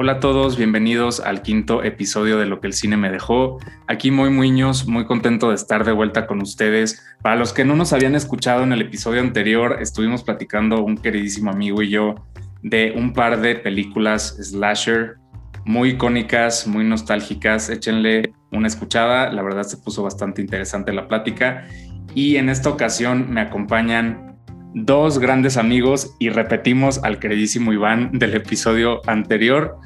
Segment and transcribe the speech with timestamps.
[0.00, 3.58] Hola a todos, bienvenidos al quinto episodio de Lo que el cine me dejó.
[3.88, 7.04] Aquí muy Muñoz, muy contento de estar de vuelta con ustedes.
[7.20, 11.50] Para los que no nos habían escuchado en el episodio anterior, estuvimos platicando un queridísimo
[11.50, 12.14] amigo y yo
[12.62, 15.16] de un par de películas slasher
[15.64, 17.68] muy icónicas, muy nostálgicas.
[17.68, 21.66] Échenle una escuchada, la verdad se puso bastante interesante la plática.
[22.14, 24.27] Y en esta ocasión me acompañan
[24.74, 29.78] dos grandes amigos y repetimos al queridísimo Iván del episodio anterior.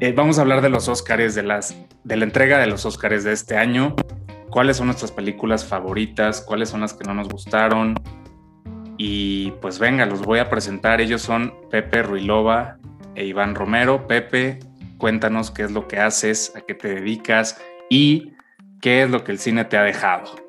[0.00, 1.42] Eh, vamos a hablar de los Óscares, de,
[2.04, 3.94] de la entrega de los Óscares de este año.
[4.50, 6.40] ¿Cuáles son nuestras películas favoritas?
[6.40, 7.94] ¿Cuáles son las que no nos gustaron?
[8.98, 11.00] Y pues venga, los voy a presentar.
[11.00, 12.78] Ellos son Pepe Ruilova
[13.14, 14.06] e Iván Romero.
[14.06, 14.60] Pepe,
[14.98, 17.60] cuéntanos qué es lo que haces, a qué te dedicas
[17.90, 18.32] y
[18.80, 20.45] qué es lo que el cine te ha dejado.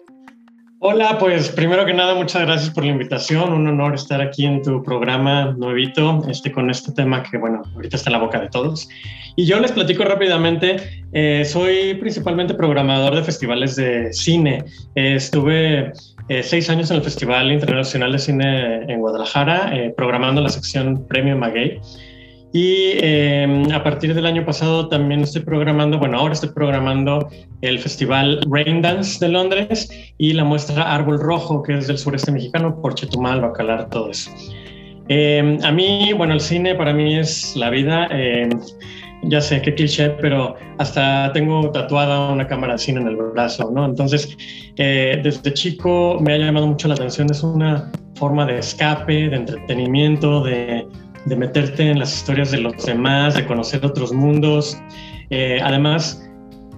[0.80, 3.52] Hola, pues primero que nada, muchas gracias por la invitación.
[3.52, 7.98] Un honor estar aquí en tu programa nuevito, este, con este tema que, bueno, ahorita
[7.98, 8.88] está en la boca de todos.
[9.36, 10.78] Y yo les platico rápidamente.
[11.14, 14.66] Eh, soy principalmente programador de festivales de cine.
[14.94, 15.94] Eh, estuve
[16.30, 21.36] eh, seis años en el Festival Internacional de Cine en Guadalajara, programando la sección Premio
[21.36, 21.82] Maguey.
[22.54, 27.28] Y em, a partir del año pasado también estoy programando, bueno, ahora estoy programando
[27.62, 32.32] el Festival Rain Dance de Londres y la muestra Árbol Rojo, que es del sureste
[32.32, 34.32] mexicano, por Chetumal, Bacalar, todo eso.
[35.10, 38.08] Em, a mí, bueno, el cine para mí es la vida.
[38.12, 38.50] Em,
[39.24, 43.72] ya sé qué cliché, pero hasta tengo tatuada una cámara de cine en el brazo,
[43.72, 43.86] ¿no?
[43.86, 44.38] Entonces,
[44.78, 47.30] eh, desde chico me ha llamado mucho la atención.
[47.32, 50.86] Es una forma de escape, de entretenimiento, de
[51.28, 54.78] de meterte en las historias de los demás, de conocer otros mundos.
[55.30, 56.28] Eh, además,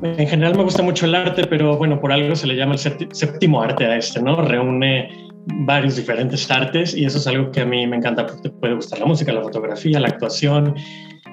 [0.01, 2.79] en general me gusta mucho el arte, pero bueno, por algo se le llama el
[2.79, 4.41] séptimo arte a este, ¿no?
[4.41, 5.29] Reúne
[5.65, 8.75] varios diferentes artes y eso es algo que a mí me encanta porque te puede
[8.75, 10.75] gustar la música, la fotografía, la actuación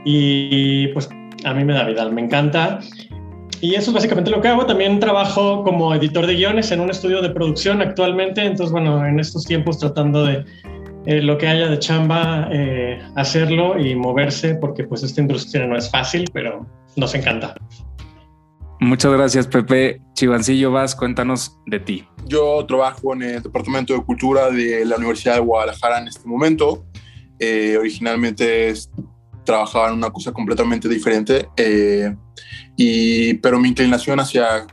[0.05, 1.08] y pues
[1.45, 2.80] a mí me da vida, me encanta.
[3.61, 4.67] Y eso es básicamente lo que hago.
[4.67, 8.42] También trabajo como editor de guiones en un estudio de producción actualmente.
[8.42, 10.45] Entonces, bueno, en estos tiempos tratando de
[11.06, 15.77] eh, lo que haya de chamba, eh, hacerlo y moverse, porque pues esta industria no
[15.77, 17.55] es fácil, pero nos encanta.
[18.80, 20.02] Muchas gracias, Pepe.
[20.14, 22.08] Chivancillo Vas, cuéntanos de ti.
[22.27, 26.84] Yo trabajo en el Departamento de Cultura de la Universidad de Guadalajara en este momento.
[27.39, 28.74] Eh, originalmente
[29.45, 31.48] trabajaba en una cosa completamente diferente,
[32.77, 34.66] y, pero mi inclinación hacia,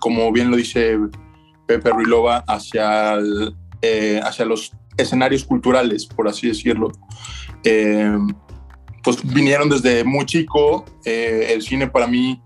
[0.00, 0.96] como bien lo dice
[1.66, 3.18] Pepe Ruilova, hacia,
[4.22, 6.92] hacia los escenarios culturales, por así decirlo.
[7.64, 8.16] Eh,
[9.02, 12.40] pues vinieron desde muy chico, eh, el cine para mí,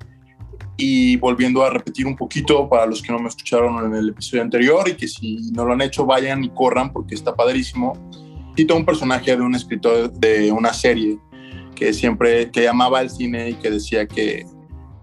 [0.77, 4.43] y volviendo a repetir un poquito para los que no me escucharon en el episodio
[4.43, 7.95] anterior y que si no lo han hecho vayan y corran porque está padrísimo.
[8.57, 11.19] Cito un personaje de un escritor de una serie
[11.75, 14.47] que siempre, que amaba el cine y que decía que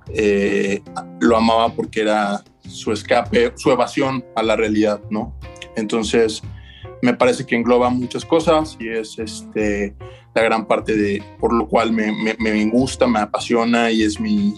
[0.09, 0.81] eh,
[1.19, 5.37] lo amaba porque era su escape, su evasión a la realidad, ¿no?
[5.75, 6.41] Entonces,
[7.03, 9.93] me parece que engloba muchas cosas y es este,
[10.33, 14.53] la gran parte de por lo cual me, me, gusta, me apasiona y es mi,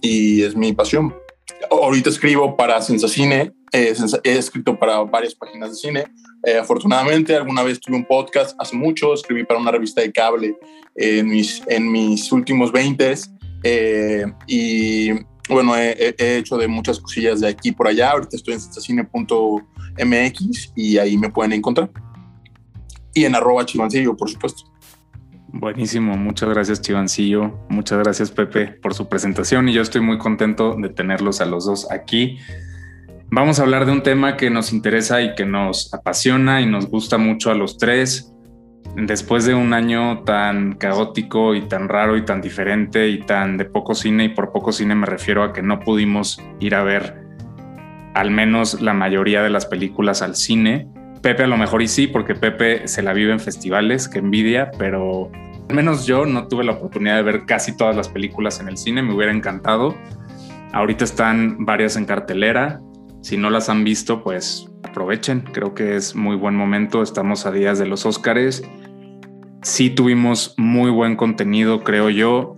[0.00, 1.14] y es mi pasión.
[1.70, 3.94] Ahorita escribo para Sensacine, eh,
[4.24, 6.04] he escrito para varias páginas de cine.
[6.44, 10.56] Eh, afortunadamente, alguna vez tuve un podcast hace mucho, escribí para una revista de cable
[10.94, 13.14] en, mis, en mis últimos 20
[13.64, 15.10] eh, y
[15.50, 18.12] bueno, he, hecho de muchas cosillas de aquí por allá.
[18.12, 18.60] Ahorita estoy en
[19.96, 21.90] sensacine.mx y ahí me pueden encontrar.
[23.14, 24.64] Y en arroba chivancillo, por supuesto.
[25.48, 30.76] Buenísimo, muchas gracias Chivancillo, muchas gracias Pepe por su presentación y yo estoy muy contento
[30.76, 32.38] de tenerlos a los dos aquí.
[33.30, 36.88] Vamos a hablar de un tema que nos interesa y que nos apasiona y nos
[36.88, 38.34] gusta mucho a los tres,
[38.96, 43.64] después de un año tan caótico y tan raro y tan diferente y tan de
[43.64, 47.25] poco cine, y por poco cine me refiero a que no pudimos ir a ver
[48.16, 50.88] al menos la mayoría de las películas al cine.
[51.22, 54.70] Pepe a lo mejor y sí, porque Pepe se la vive en festivales, que envidia,
[54.78, 55.30] pero
[55.68, 58.76] al menos yo no tuve la oportunidad de ver casi todas las películas en el
[58.76, 59.96] cine, me hubiera encantado.
[60.72, 62.80] Ahorita están varias en cartelera.
[63.22, 65.40] Si no las han visto, pues aprovechen.
[65.52, 67.02] Creo que es muy buen momento.
[67.02, 68.62] Estamos a días de los Óscares
[69.66, 72.56] sí tuvimos muy buen contenido, creo yo.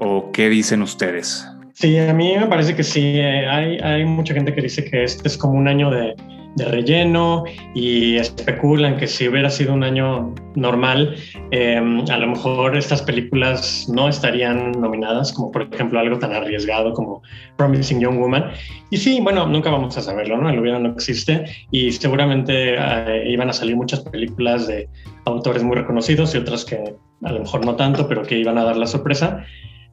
[0.00, 1.46] ¿O qué dicen ustedes?
[1.80, 3.20] Sí, a mí me parece que sí.
[3.20, 6.16] Eh, hay, hay mucha gente que dice que este es como un año de,
[6.56, 11.14] de relleno y especulan que si hubiera sido un año normal,
[11.52, 16.94] em, a lo mejor estas películas no estarían nominadas, como por ejemplo algo tan arriesgado
[16.94, 17.22] como
[17.56, 18.50] Promising Young Woman.
[18.90, 20.50] Y sí, bueno, nunca vamos a saberlo, ¿no?
[20.50, 24.88] El hubiera no existe y seguramente eh, iban a salir muchas películas de
[25.26, 28.64] autores muy reconocidos y otras que a lo mejor no tanto, pero que iban a
[28.64, 29.44] dar la sorpresa.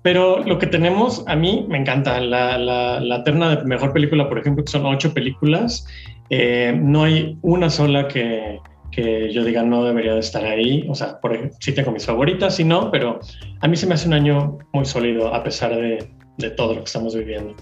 [0.05, 2.19] Pero lo que tenemos, a mí me encanta.
[2.19, 5.87] La, la, terna de mejor película, por ejemplo, que son ocho películas,
[6.29, 8.59] eh, no hay una sola que,
[8.91, 10.85] que, yo diga no debería de estar ahí.
[10.87, 13.19] O sea, por ejemplo, sí tengo mis favoritas, sí no, pero
[13.61, 16.07] a mí se me hace un año muy sólido a pesar de,
[16.37, 17.55] de todo lo que estamos viviendo.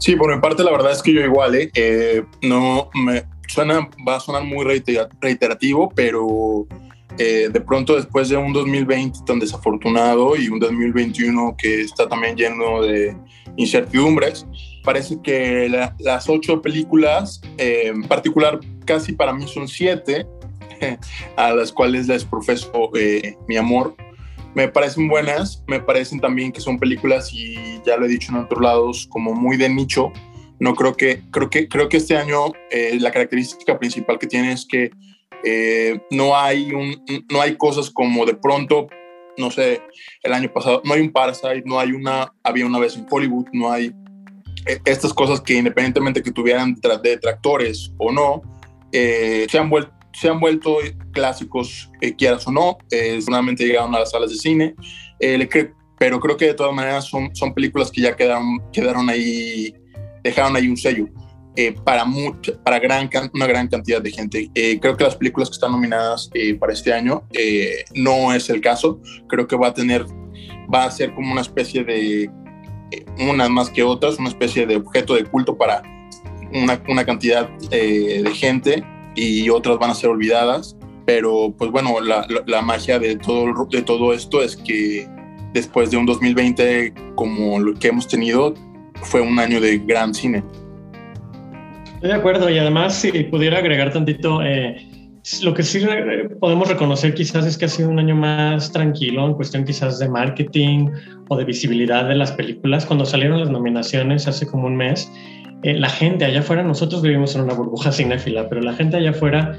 [0.00, 1.70] Sí, por mi parte, la verdad es que yo igual, ¿eh?
[1.76, 6.66] eh no me suena, va a sonar muy reiterativo, pero
[7.18, 12.36] eh, de pronto después de un 2020 tan desafortunado y un 2021 que está también
[12.36, 13.14] lleno de
[13.56, 14.46] incertidumbres,
[14.82, 15.68] parece que
[15.98, 20.26] las ocho películas, eh, en particular casi para mí son siete,
[21.36, 23.94] a las cuales les profeso eh, mi amor,
[24.54, 28.38] me parecen buenas, me parecen también que son películas y ya lo he dicho en
[28.38, 30.12] otros lados como muy de nicho.
[30.60, 32.52] No creo que creo que creo que este año
[33.00, 34.90] la característica principal que tiene es que
[35.44, 38.88] eh, no, hay un, no hay cosas como de pronto,
[39.36, 39.82] no sé,
[40.22, 43.46] el año pasado, no hay un Parasite, no hay una, había una vez en Hollywood,
[43.52, 43.92] no hay
[44.66, 48.42] eh, estas cosas que independientemente que tuvieran detractores o no,
[48.92, 50.78] eh, se, han vuelto, se han vuelto
[51.12, 52.78] clásicos, quieras o no,
[53.24, 54.74] solamente llegaron a las salas de cine,
[55.98, 59.72] pero creo que de todas maneras son, son películas que ya quedaron, quedaron ahí,
[60.24, 61.08] dejaron ahí un sello.
[61.54, 62.06] Eh, para,
[62.64, 64.50] para gran, una gran cantidad de gente.
[64.54, 67.24] Eh, creo que las películas que están nominadas eh, para este año
[67.94, 69.00] no es el caso.
[69.28, 70.06] Creo que va a tener,
[70.72, 72.30] va a ser como una especie de,
[73.18, 75.82] unas más que otras, una especie de objeto de culto para
[76.54, 78.82] una, una cantidad de gente
[79.14, 80.76] y otras van a ser olvidadas.
[81.04, 85.06] Pero pues bueno, la, la magia de todo, de todo esto es que
[85.52, 88.54] después de un 2020 como lo que hemos tenido,
[89.02, 90.42] fue un año de gran cine.
[92.02, 94.88] Estoy de acuerdo y además si pudiera agregar tantito, eh,
[95.40, 95.86] lo que sí
[96.40, 100.08] podemos reconocer quizás es que ha sido un año más tranquilo en cuestión quizás de
[100.08, 100.88] marketing
[101.28, 102.86] o de visibilidad de las películas.
[102.86, 105.12] Cuando salieron las nominaciones hace como un mes,
[105.62, 109.10] eh, la gente allá afuera, nosotros vivimos en una burbuja cinéfila, pero la gente allá
[109.10, 109.56] afuera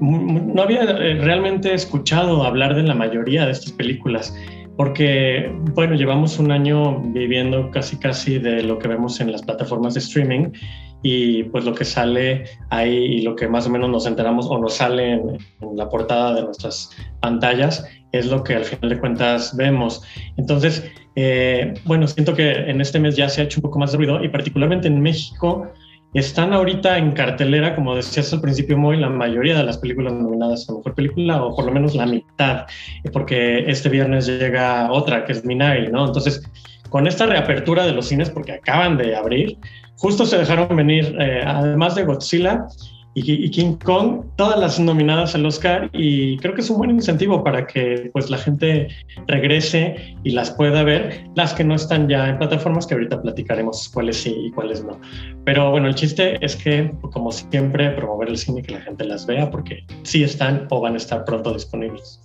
[0.00, 4.32] no había eh, realmente escuchado hablar de la mayoría de estas películas
[4.76, 9.92] porque, bueno, llevamos un año viviendo casi casi de lo que vemos en las plataformas
[9.92, 10.52] de streaming
[11.02, 14.58] y pues lo que sale ahí y lo que más o menos nos enteramos o
[14.58, 15.38] nos sale en,
[15.74, 20.02] la portada de nuestras pantallas es lo que al final de cuentas vemos.
[20.36, 20.84] Entonces,
[21.16, 23.98] eh, bueno, siento que en este mes ya se ha hecho un poco más de
[23.98, 25.70] ruido y particularmente en México
[26.12, 30.68] están ahorita en cartelera, como decías al principio, muy la mayoría de las películas nominadas
[30.68, 32.66] a Mejor Película, o por lo menos la mitad,
[33.12, 36.06] porque este viernes llega otra, que es Minari, ¿no?
[36.06, 36.42] Entonces,
[36.88, 39.56] con esta reapertura de los cines, porque acaban de abrir,
[40.00, 42.66] justo se dejaron venir, eh, además de Godzilla
[43.12, 47.44] y, King Kong, todas las nominadas al Oscar y creo que es un buen incentivo
[47.44, 48.88] para que pues la gente
[49.26, 53.90] regrese y las pueda ver, las que no están ya en plataformas, que ahorita platicaremos
[53.92, 54.98] cuáles sí y cuáles no.
[55.44, 59.04] Pero bueno, el chiste es que, como siempre, promover el cine y que la gente
[59.04, 62.22] las vea porque sí están o van a estar pronto disponibles.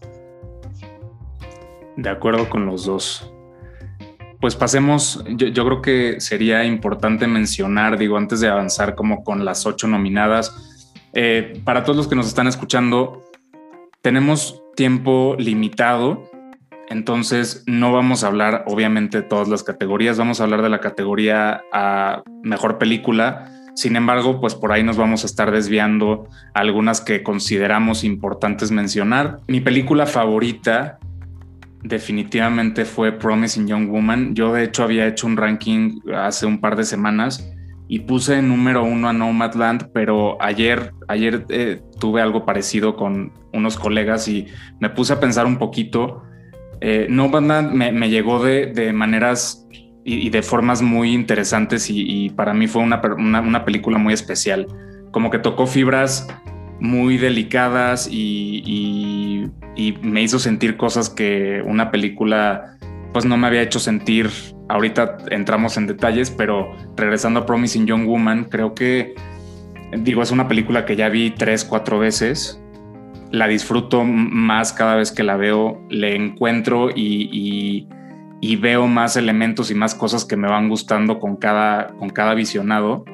[1.97, 3.34] De acuerdo con los dos
[4.45, 9.65] pues pasemos, yo, creo que sería importante mencionar, digo, antes de avanzar como con las
[9.65, 13.23] ocho nominadas, eh, para todos los que nos están escuchando,
[14.03, 16.29] tenemos tiempo limitado,
[16.89, 20.79] entonces no vamos a hablar obviamente de todas las categorías, vamos a hablar de la
[20.79, 23.51] categoría a mejor película.
[23.73, 29.39] Sin embargo, pues por ahí nos vamos a estar desviando algunas que consideramos importantes mencionar.
[29.47, 30.99] Mi película favorita
[31.85, 34.35] definitivamente fue Promising Young Woman.
[34.35, 37.51] Yo de hecho había hecho un ranking hace un par de semanas
[37.87, 43.77] y puse número uno a Nomadland, pero ayer, ayer eh, tuve algo parecido con unos
[43.77, 44.47] colegas y
[44.79, 46.23] me puse a pensar un poquito.
[46.81, 49.67] Eh, Nomadland me, llegó de, maneras
[50.03, 54.65] y, de formas muy interesantes y, para mí fue una, una, película muy especial.
[55.11, 56.27] Como que tocó fibras
[56.79, 59.49] muy delicadas y,
[60.01, 62.77] me hizo sentir cosas que una película
[63.11, 64.29] pues no me había hecho sentir.
[64.69, 69.15] Ahorita entramos en detalles, pero regresando a Promising Young Woman, creo que,
[69.97, 72.61] digo, es una película que ya vi tres, cuatro veces.
[73.31, 77.87] La disfruto más cada vez que la veo, le encuentro y,
[78.41, 82.33] y veo más elementos y más cosas que me van gustando con cada, con cada
[82.33, 83.05] visionado.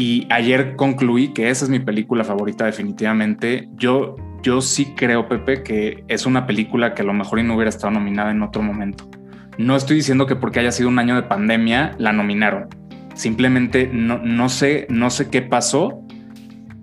[0.00, 3.68] Y ayer concluí que esa es mi película favorita definitivamente.
[3.72, 4.14] Yo,
[4.44, 7.90] yo sí creo, Pepe, que es una película que a lo mejor no hubiera estado
[7.90, 9.10] nominada en otro momento.
[9.58, 12.68] No estoy diciendo que porque haya sido un año de pandemia la nominaron.
[13.14, 16.00] Simplemente no, no sé, no sé qué pasó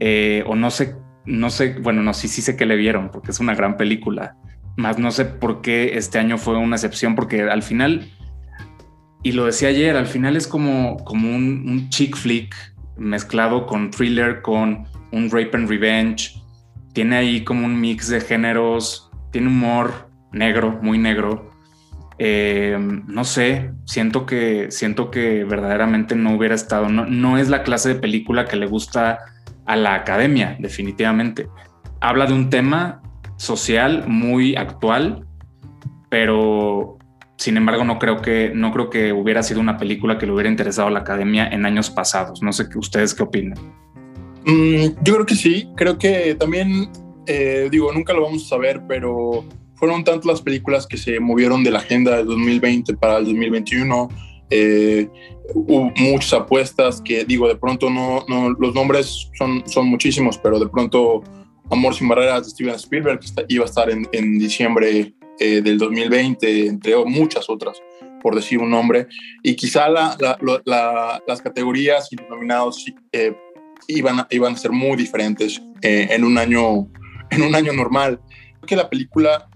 [0.02, 3.32] eh, o no sé, no sé, bueno, no, sí, sí sé que le vieron porque
[3.32, 4.36] es una gran película,
[4.76, 8.10] más no sé por qué este año fue una excepción, porque al final,
[9.24, 14.42] y lo decía ayer, al final es como, como un chick flick mezclado con thriller,
[14.42, 16.42] con un rape and revenge.
[16.94, 21.52] Tiene ahí como un mix de géneros, tiene humor negro, muy negro.
[22.18, 27.64] Eh, no sé, siento que, siento que verdaderamente no hubiera estado, no, no es la
[27.64, 29.20] clase de película que le gusta
[29.66, 31.48] a la academia, definitivamente.
[32.00, 33.02] Habla de un tema
[33.38, 35.26] social muy actual,
[36.10, 36.98] pero
[37.38, 40.50] sin embargo no creo que no creo que hubiera sido una película que le hubiera
[40.50, 42.42] interesado a la academia en años pasados.
[42.42, 43.58] No sé ustedes qué opinan.
[44.46, 46.90] Mm, yo creo que sí, creo que también
[47.28, 49.44] eh, digo nunca lo vamos a saber, pero
[49.76, 54.10] fueron tantas las películas que se movieron de la agenda del 2020 para el 2021.
[54.52, 55.10] Eh,
[55.54, 60.60] hubo muchas apuestas que digo de pronto no, no los nombres son, son muchísimos, pero
[60.60, 61.24] de pronto
[61.72, 66.68] Amor sin barreras de Steven Spielberg, iba a estar en, en diciembre eh, del 2020,
[66.68, 67.82] entre muchas otras,
[68.22, 69.08] por decir un nombre.
[69.44, 70.18] Y quizá la,
[70.66, 73.36] la, las categorías y nominados eh,
[73.88, 76.88] iban, iban a ser muy diferentes eh, en, un año,
[77.32, 78.20] en un año normal.
[78.30, 79.50] Creo que la película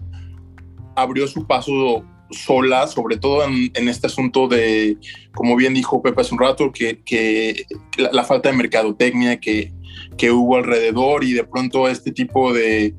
[0.96, 4.96] abrió su paso sola, sobre todo en, en, este asunto de,
[5.34, 7.64] como bien dijo Pepe hace un rato, que, que
[7.98, 9.72] la, la, falta de mercadotecnia, que
[10.16, 12.94] que hubo alrededor y de pronto este tipo de,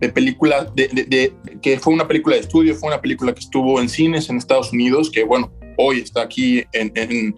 [0.00, 3.88] de película, de, que fue una película de estudio, fue una película que estuvo en
[3.88, 7.34] cines en Estados Unidos, que bueno, hoy está aquí en, en,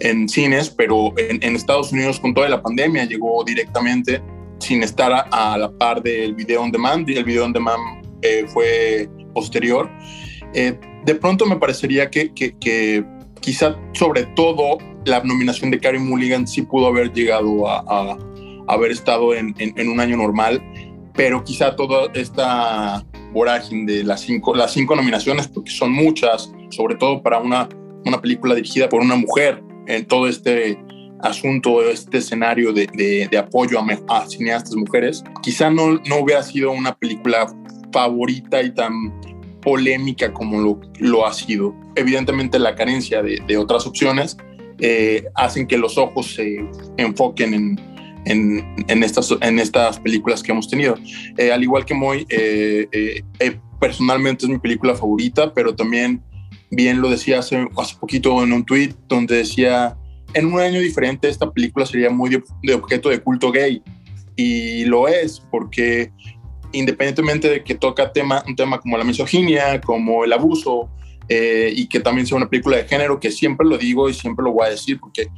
[0.00, 4.22] en cines, pero en, en, Estados Unidos con toda la pandemia llegó directamente
[4.58, 8.06] sin estar a, a, la par del video on demand y el video on demand
[8.22, 9.90] eh, fue posterior.
[10.54, 13.04] Eh, de pronto me parecería que, que, que,
[13.40, 18.18] quizá sobre todo la nominación de Carey Mulligan sí pudo haber llegado a, a
[18.68, 20.62] haber estado en, en, un año normal,
[21.16, 26.94] pero quizá toda esta vorágine de las cinco, las cinco nominaciones, porque son muchas, sobre
[26.96, 27.68] todo para una,
[28.04, 30.78] una película dirigida por una mujer, en todo este
[31.20, 36.42] asunto, este escenario de, de, de apoyo a, a, cineastas mujeres, quizá no, no hubiera
[36.42, 37.46] sido una película
[37.92, 38.92] favorita y tan
[39.62, 41.74] polémica como lo, lo ha sido.
[41.94, 44.36] Evidentemente la carencia de, de otras opciones
[44.78, 46.58] eh, hacen que los ojos se
[46.98, 47.95] enfoquen en,
[48.26, 50.96] en, en, estas, en estas películas que hemos tenido.
[51.38, 56.22] Eh, al igual que Moy, eh, eh, eh, personalmente es mi película favorita, pero también,
[56.70, 59.96] bien lo decía hace, hace poquito en un tweet, donde decía,
[60.34, 63.82] en un año diferente esta película sería muy de, de objeto de culto gay.
[64.36, 66.12] Y lo es, porque
[66.72, 70.90] independientemente de que toca tema, un tema como la misoginia, como el abuso,
[71.28, 74.44] eh, y que también sea una película de género, que siempre lo digo y siempre
[74.44, 75.28] lo voy a decir, porque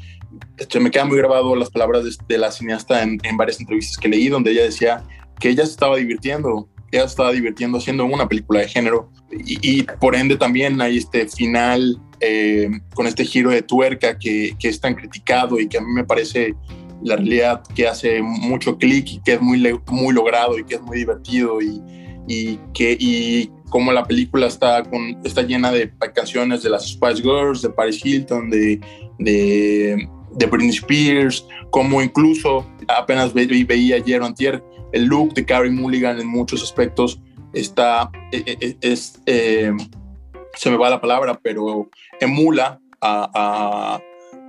[0.56, 3.96] este, me quedan muy grabado las palabras de, de la cineasta en, en, varias entrevistas
[3.96, 5.04] que leí, donde ella decía
[5.40, 9.58] que ella se estaba divirtiendo, ella se estaba divirtiendo haciendo una película de género, y,
[9.62, 14.68] y por ende también hay este final eh, con este giro de tuerca que, que,
[14.68, 16.54] es tan criticado y que a mí me parece
[17.02, 20.82] la realidad que hace mucho clic y que es muy, muy logrado y que es
[20.82, 21.80] muy divertido y,
[22.26, 27.22] y que y como la película está, con, está llena de canciones de las Spice
[27.22, 28.80] Girls, de Paris Hilton, de,
[29.18, 30.08] de,
[30.38, 35.70] de Britney Spears, como incluso apenas ve, veía ayer o antier, el look de Carrie
[35.70, 37.20] Mulligan en muchos aspectos
[37.52, 39.72] está, e, e, e, es, es eh,
[40.54, 41.88] se me va la palabra, pero
[42.20, 44.00] emula a, a,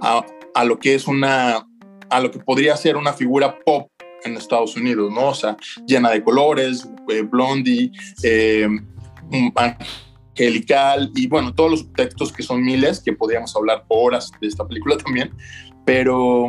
[0.02, 1.68] a, a, lo que es una,
[2.10, 3.92] a lo que podría ser una figura pop
[4.24, 5.30] en Estados Unidos, ¿no?
[5.30, 5.56] O sea,
[5.86, 7.92] llena de colores, eh, blondie,
[8.24, 8.68] eh,
[9.56, 14.68] angelical y bueno, todos los textos que son miles, que podríamos hablar horas de esta
[14.68, 15.32] película también,
[15.86, 16.48] pero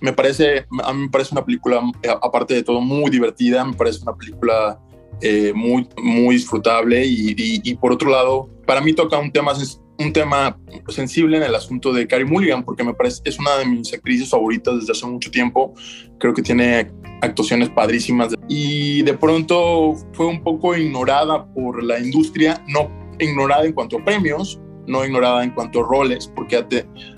[0.00, 1.80] me parece, a mí me parece una película,
[2.22, 4.80] aparte de todo, muy divertida, me parece una película
[5.20, 9.52] eh, muy, muy disfrutable y, y, y, por otro lado, para mí toca un tema,
[9.98, 13.66] un tema sensible en el asunto de Carrie Mulligan, porque me parece, es una de
[13.66, 15.74] mis actrices favoritas desde hace mucho tiempo,
[16.18, 16.90] creo que tiene
[17.20, 22.90] actuaciones padrísimas y de pronto fue un poco ignorada por la industria, no
[23.20, 26.66] ignorada en cuanto a premios, no ignorada en cuanto a roles, porque ha,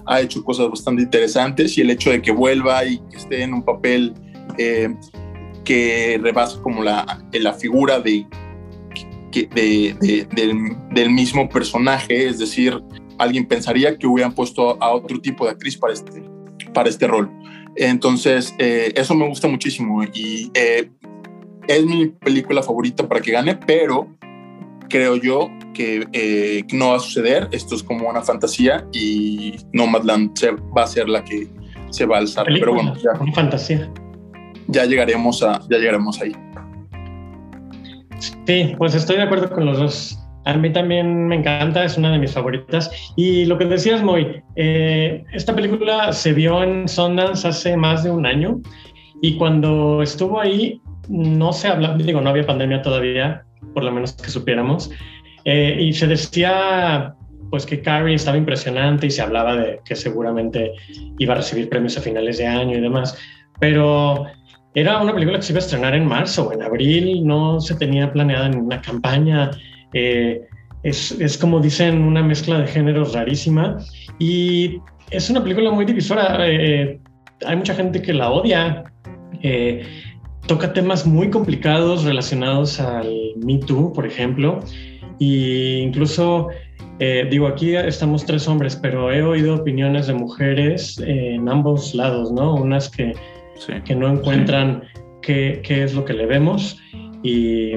[0.06, 3.54] ha hecho cosas bastante interesantes y el hecho de que vuelva y que esté en
[3.54, 4.14] un papel
[4.58, 4.94] eh,
[5.64, 8.26] que rebasa como la, la figura de,
[9.32, 12.80] de, de, del, del, mismo personaje, es decir,
[13.18, 16.22] alguien pensaría que hubieran puesto a otro tipo de actriz para este,
[16.72, 17.30] para este rol.
[17.76, 20.90] Entonces, eh, eso me gusta muchísimo y eh,
[21.66, 24.08] es mi película favorita para que gane, pero
[24.94, 27.48] creo yo que eh, no va a suceder.
[27.50, 30.30] Esto es como una fantasía y Nomadland
[30.76, 31.48] va a ser la que
[31.90, 32.44] se va a alzar.
[32.44, 33.90] Película, pero bueno, ya, una fantasía.
[34.68, 36.32] Ya llegaremos, a, ya llegaremos ahí.
[38.46, 40.18] Sí, pues estoy de acuerdo con los dos.
[40.44, 42.88] A mí también me encanta, es una de mis favoritas.
[43.16, 48.12] Y lo que decías, Moy, eh, esta película se vio en Sundance hace más de
[48.12, 48.60] un año
[49.20, 54.12] y cuando estuvo ahí no se hablaba, digo, no había pandemia todavía, por lo menos
[54.12, 54.90] que supiéramos,
[55.44, 57.14] eh, y se decía
[57.50, 60.72] pues que Carrie estaba impresionante y se hablaba de que seguramente
[61.18, 63.16] iba a recibir premios a finales de año y demás,
[63.60, 64.26] pero
[64.74, 67.76] era una película que se iba a estrenar en marzo o en abril, no se
[67.76, 69.52] tenía planeada en una campaña.
[69.92, 70.42] Eh,
[70.82, 73.78] es, es, como dicen, una mezcla de géneros rarísima
[74.18, 74.80] y
[75.10, 76.38] es una película muy divisora.
[76.40, 76.98] Eh,
[77.46, 78.84] hay mucha gente que la odia.
[80.46, 84.60] Toca temas muy complicados relacionados al Me Too, por ejemplo,
[85.20, 86.48] e incluso
[87.30, 92.54] digo, aquí estamos tres hombres, pero he oído opiniones de mujeres en ambos lados, ¿no?
[92.54, 93.12] Unas que
[93.84, 94.82] que no encuentran
[95.22, 96.80] qué, qué, es lo que le vemos
[97.22, 97.72] y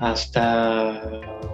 [0.00, 1.02] hasta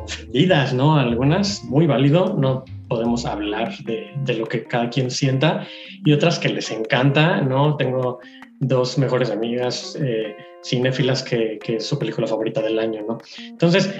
[0.05, 0.97] ofendidas, ¿no?
[0.97, 5.67] Algunas, muy válido, no podemos hablar de, de, lo que cada quien sienta
[6.05, 7.77] y otras que les encanta, ¿no?
[7.77, 8.21] Tengo
[8.63, 13.19] dos mejores amigas eh, cinéfilas que, que, es su película favorita del año, ¿no?
[13.49, 13.93] Entonces,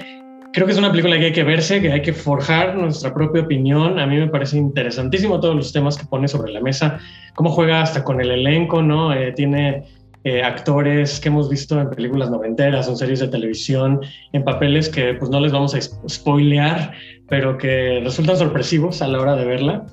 [0.53, 3.41] creo que es una película que hay que verse, que hay que forjar nuestra propia
[3.41, 3.99] opinión.
[3.99, 6.99] A mí me parece interesantísimo todos los temas que pone sobre la mesa,
[7.35, 9.13] cómo juega hasta con el elenco, ¿no?
[9.13, 9.83] Eh, tiene
[10.23, 13.99] eh, actores que hemos visto en películas noventeras, en series de televisión,
[14.31, 16.93] en papeles que pues no les vamos a spoilear,
[17.27, 19.85] pero que resultan sorpresivos a la hora de verla.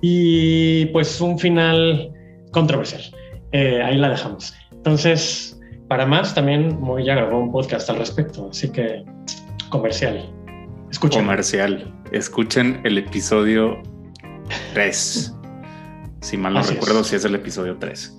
[0.00, 2.10] Y pues un final
[2.50, 3.02] controversial.
[3.52, 4.54] Eh, ahí la dejamos.
[4.72, 9.04] Entonces, para más, también Moy ya grabó un podcast al respecto, así que
[9.70, 10.32] comercial.
[10.90, 11.22] Escuchen.
[11.22, 11.92] Comercial.
[12.12, 13.82] Escuchen el episodio
[14.74, 15.34] 3.
[16.20, 18.18] si mal no recuerdo, si es el episodio 3.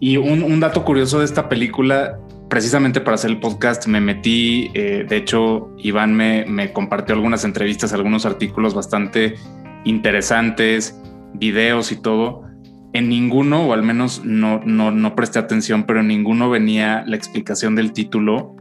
[0.00, 2.18] Y un, dato curioso de esta película,
[2.48, 7.44] precisamente para hacer el podcast, me metí, eh, de hecho, Iván me, me compartió algunas
[7.44, 9.34] entrevistas, algunos artículos bastante
[9.84, 10.98] interesantes,
[11.34, 12.49] videos y todo.
[12.92, 17.16] En ninguno, o al menos no, no, no presté atención, pero en ninguno venía la
[17.16, 18.56] explicación del título.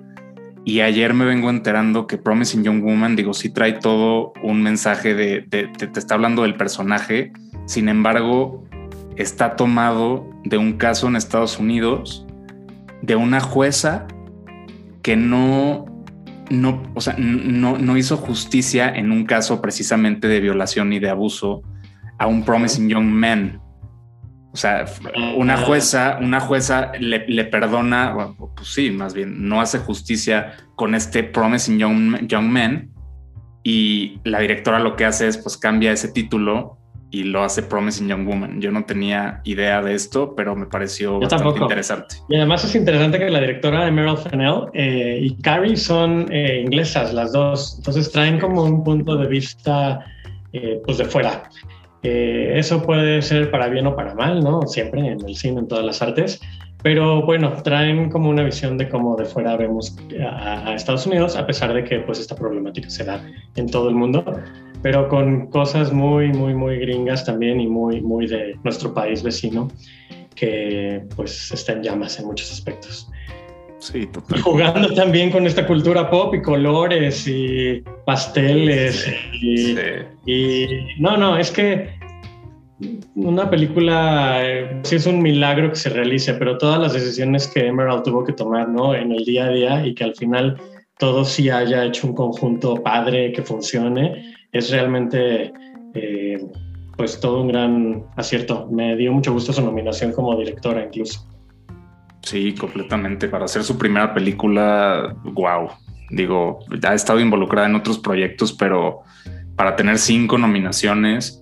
[0.65, 5.15] Y ayer me vengo enterando que Promising Young Woman, digo, sí trae todo un mensaje
[5.15, 7.31] de, te está hablando del personaje,
[7.65, 8.67] sin embargo,
[9.15, 12.25] está tomado de un caso en Estados Unidos
[13.01, 14.07] de una jueza
[15.01, 15.85] que no,
[16.49, 21.09] no, o sea, no, no hizo justicia en un caso precisamente de violación y de
[21.09, 21.61] abuso
[22.17, 23.61] a un Promising Young Man.
[24.59, 24.83] O sea,
[25.37, 31.23] una jueza, una jueza le, perdona, pues sí, más bien, no hace justicia con este
[31.23, 32.89] Promising Young, Young Man
[33.63, 36.77] y la directora lo que hace es pues cambia ese título
[37.09, 38.59] y lo hace Promising Young Woman.
[38.59, 42.17] Yo no tenía idea de esto, pero me pareció bastante interesante.
[42.27, 46.59] Y además es interesante que la directora de Meryl Fennell eh, y Carrie son eh,
[46.65, 50.05] inglesas las dos, entonces traen como un punto de vista
[50.51, 51.49] eh, pues de fuera.
[52.03, 54.61] Eh, eso puede ser para bien o para mal, ¿no?
[54.63, 56.39] Siempre en el cine, en todas las artes.
[56.81, 61.45] Pero bueno, traen como una visión de cómo de fuera vemos a, Estados Unidos, a
[61.45, 63.21] pesar de que pues esta problemática se da
[63.57, 64.23] en todo el mundo,
[64.81, 69.67] pero con cosas muy, muy, muy gringas también y muy, muy de nuestro país vecino,
[70.35, 73.09] que pues está en llamas en muchos aspectos.
[73.79, 74.37] Sí, total.
[74.37, 79.07] Y jugando también con esta cultura pop y colores y pasteles.
[79.41, 79.75] y,
[80.99, 81.89] no, no, es que
[83.15, 87.67] una película eh, sí es un milagro que se realice, pero todas las decisiones que
[87.67, 88.95] Emerald tuvo que tomar ¿no?
[88.95, 90.57] en el día a día y que al final
[90.97, 95.53] todo sí haya hecho un conjunto padre que funcione, es realmente
[95.93, 96.45] eh,
[96.97, 98.67] pues todo un gran acierto.
[98.69, 101.25] Me dio mucho gusto su nominación como directora incluso.
[102.21, 103.27] Sí, completamente.
[103.27, 105.69] Para hacer su primera película, wow.
[106.11, 109.01] Digo, ha estado involucrada en otros proyectos, pero
[109.55, 111.41] para tener cinco nominaciones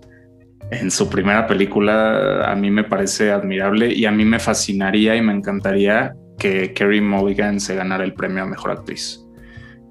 [0.71, 5.21] en su primera película, a mí me parece admirable y a mí me fascinaría y
[5.21, 9.23] me encantaría que Kerry Mulligan se ganara el premio a mejor actriz.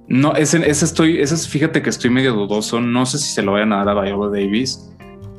[0.09, 2.81] No, ese, ese estoy, ese fíjate que estoy medio dudoso.
[2.81, 4.93] No sé si se lo vayan a dar a Viola Davis.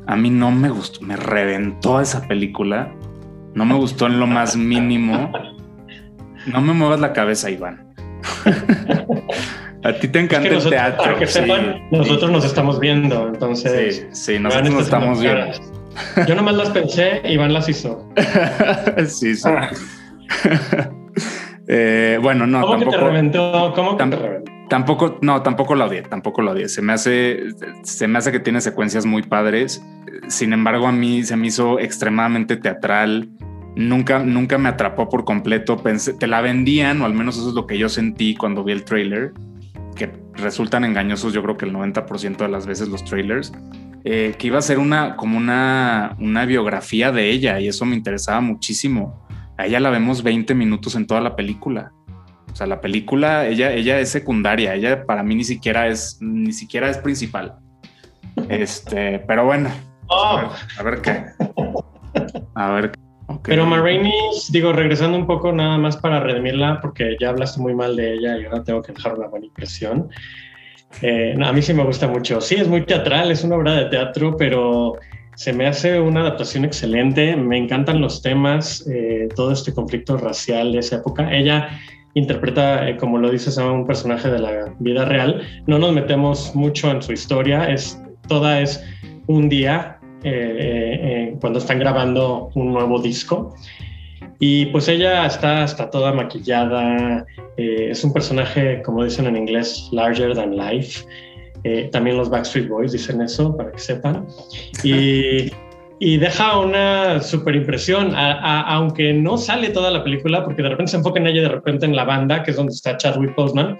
[0.06, 2.92] A mí no me gustó, me reventó esa película
[3.54, 5.32] no me gustó en lo más mínimo.
[6.46, 7.86] No me muevas la cabeza, Iván.
[9.84, 11.18] A ti te encanta el teatro.
[11.18, 14.06] que sepan, nosotros nos estamos viendo, entonces.
[14.10, 15.46] Sí, sí nosotros nos estamos viendo.
[16.26, 18.08] Yo nomás las pensé, Iván las hizo.
[19.06, 19.48] sí, sí.
[21.68, 22.60] eh, bueno, no.
[22.60, 23.72] ¿Cómo tampoco, que te reventó?
[23.74, 24.52] ¿Cómo que te reventó?
[24.68, 26.68] Tampoco, no, tampoco la odié, tampoco la odié.
[26.68, 27.44] Se me hace,
[27.82, 29.82] se me hace que tiene secuencias muy padres.
[30.28, 33.30] Sin embargo, a mí se me hizo extremadamente teatral
[33.78, 35.78] nunca, nunca me atrapó por completo.
[35.78, 38.72] Pensé, te la vendían, o al menos eso es lo que yo sentí cuando vi
[38.72, 39.32] el trailer,
[39.96, 43.52] que resultan engañosos, yo creo que el 90% de las veces los trailers,
[44.04, 47.96] eh, que iba a ser una, como una, una biografía de ella, y eso me
[47.96, 49.26] interesaba muchísimo.
[49.56, 51.92] A ella la vemos 20 minutos en toda la película.
[52.52, 56.52] O sea, la película, ella, ella es secundaria, ella para mí ni siquiera es, ni
[56.52, 57.56] siquiera es principal.
[58.48, 59.70] Este, pero bueno,
[60.10, 61.24] a, ver, a ver qué.
[62.54, 62.98] A ver qué.
[63.42, 64.12] Pero Marini,
[64.50, 68.38] digo, regresando un poco nada más para redimirla, porque ya hablaste muy mal de ella
[68.38, 70.08] y ahora tengo que dejar una buena impresión.
[71.02, 72.40] Eh, a mí sí me gusta mucho.
[72.40, 74.94] Sí, es muy teatral, es una obra de teatro, pero
[75.36, 77.36] se me hace una adaptación excelente.
[77.36, 81.30] Me encantan los temas, eh, todo este conflicto racial de esa época.
[81.30, 81.68] Ella
[82.14, 85.42] interpreta, eh, como lo dices, a un personaje de la vida real.
[85.66, 88.84] No nos metemos mucho en su historia, es, toda es
[89.26, 93.54] un día eh, eh, cuando están grabando un nuevo disco.
[94.40, 100.32] Y pues ella está, está toda maquillada, es un personaje, como dicen en inglés, larger
[100.32, 101.04] than life.
[101.90, 104.28] también los Backstreet Boys dicen eso, para que sepan.
[104.84, 105.50] Y,
[106.00, 110.96] y deja una super impresión, aunque no sale toda la película, porque de repente se
[110.98, 113.78] enfoca en ella, de repente en la banda, que es donde está Chadwick Boseman.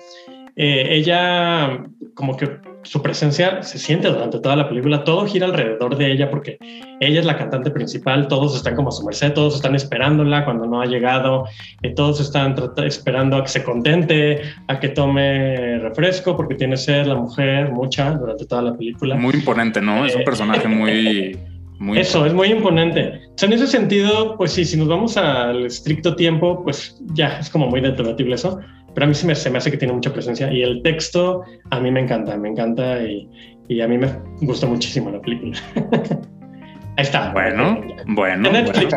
[0.57, 1.81] ella
[2.15, 6.31] como que su presencia se siente durante toda la película, todo gira alrededor de ella
[6.31, 6.59] porque
[7.01, 10.67] ella es la cantante principal, todos están como a su merced, todos están esperándola cuando
[10.67, 11.45] no ha llegado,
[11.83, 12.55] eh, todos están
[12.85, 18.13] esperando a que se contente, a que tome refresco porque tiene sed la mujer, mucha,
[18.13, 19.17] durante toda la película.
[19.17, 20.07] Muy imponente, ¿no?
[20.07, 21.39] es un eh, personaje muy...
[21.79, 23.21] Muy Eso, es muy imponente.
[23.41, 27.69] en ese sentido, pues sí, si nos vamos al estricto tiempo, pues ya es como
[27.69, 28.61] muy debatible eso
[28.99, 31.45] pero a mí se me, se me hace que tiene mucha presencia y el texto
[31.71, 33.31] a mí me encanta, me encanta y,
[33.69, 34.09] y a mí me
[34.41, 35.57] gusta muchísimo la película.
[36.97, 37.31] Ahí está.
[37.33, 38.51] Bueno, bueno.
[38.51, 38.93] Netflix.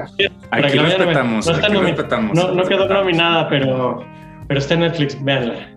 [0.49, 2.35] Aquí no, respetamos, no, aquí respetamos.
[2.35, 4.03] No, no quedó nominada, pero,
[4.47, 5.69] pero está en Netflix, véanla.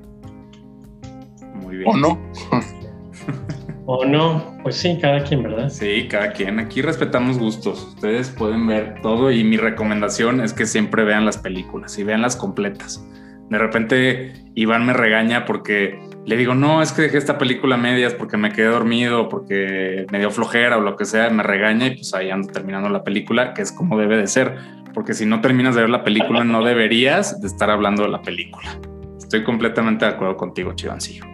[1.62, 1.90] Muy bien.
[1.90, 2.18] ¿O no?
[3.86, 5.68] o no, pues sí, cada quien, ¿verdad?
[5.68, 6.58] Sí, cada quien.
[6.58, 7.84] Aquí respetamos gustos.
[7.94, 12.22] Ustedes pueden ver todo y mi recomendación es que siempre vean las películas y vean
[12.22, 13.06] las completas.
[13.50, 17.78] De repente Iván me regaña porque le digo, no, es que dejé esta película a
[17.78, 21.88] medias porque me quedé dormido, porque me dio flojera o lo que sea, me regaña
[21.88, 24.56] y pues ahí ando terminando la película, que es como debe de ser,
[24.94, 28.22] porque si no terminas de ver la película no deberías de estar hablando de la
[28.22, 28.70] película.
[29.18, 31.33] Estoy completamente de acuerdo contigo, Chivancillo.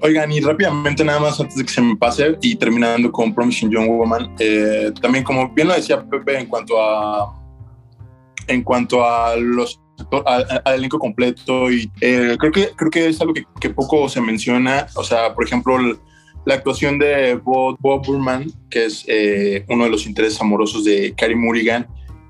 [0.00, 3.70] Oigan, y rápidamente nada más antes de que se me pase y terminando con Promising
[3.70, 7.34] Young Woman, eh, también como bien lo decía Pepe en cuanto a
[8.46, 9.80] en cuanto a los
[10.26, 14.86] al, elenco completo y eh, creo, que, creo que es algo que, poco se menciona.
[14.94, 15.76] O sea, por ejemplo,
[16.44, 21.36] la actuación de Bob, Burman, que es eh, uno de los intereses amorosos de Carrie
[21.36, 21.86] Mulligan,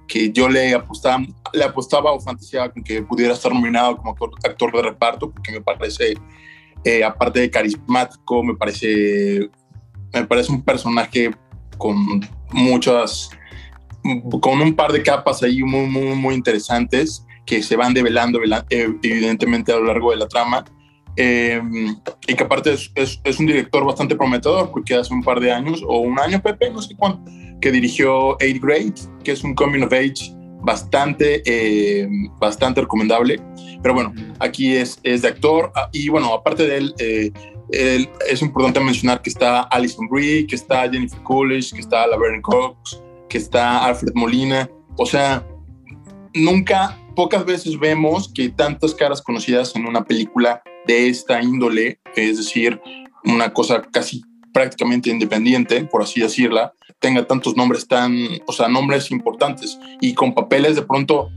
[0.07, 4.73] que yo le apostaba, le apostaba o fantaseaba con que pudiera estar nominado como actor,
[4.73, 6.15] de reparto, porque me parece,
[6.85, 9.51] eh, aparte de carismático, me parece,
[10.13, 11.31] me parece un personaje
[11.77, 11.97] con
[12.53, 13.31] muchas,
[14.41, 18.95] con un par de capas ahí muy, muy, muy interesantes que se van develando eh,
[19.03, 20.65] evidentemente a lo largo de la trama.
[21.17, 21.61] Eh,
[22.29, 25.83] y que aparte es, es, un director bastante prometedor, porque hace un par de años,
[25.85, 27.29] o un año, Pepe, no sé cuánto,
[27.61, 33.41] que dirigió Eight Grade, que es un coming of age bastante, eh, bastante recomendable.
[33.83, 35.73] Pero bueno, aquí es, es de actor.
[35.75, 36.95] Ah, y bueno, aparte de él,
[37.71, 42.43] él, es importante mencionar que está Alison Brie, que está Jennifer Coolidge, que está Laverne
[42.43, 44.69] Cox, que está Alfred Molina.
[44.97, 45.47] O sea,
[46.35, 52.39] nunca pocas veces vemos que tantas caras conocidas en una película de esta índole, es
[52.39, 52.81] decir,
[53.25, 59.11] una cosa casi prácticamente independiente, por así decirla, tenga tantos nombres tan, o sea, nombres
[59.11, 61.31] importantes y con papeles de pronto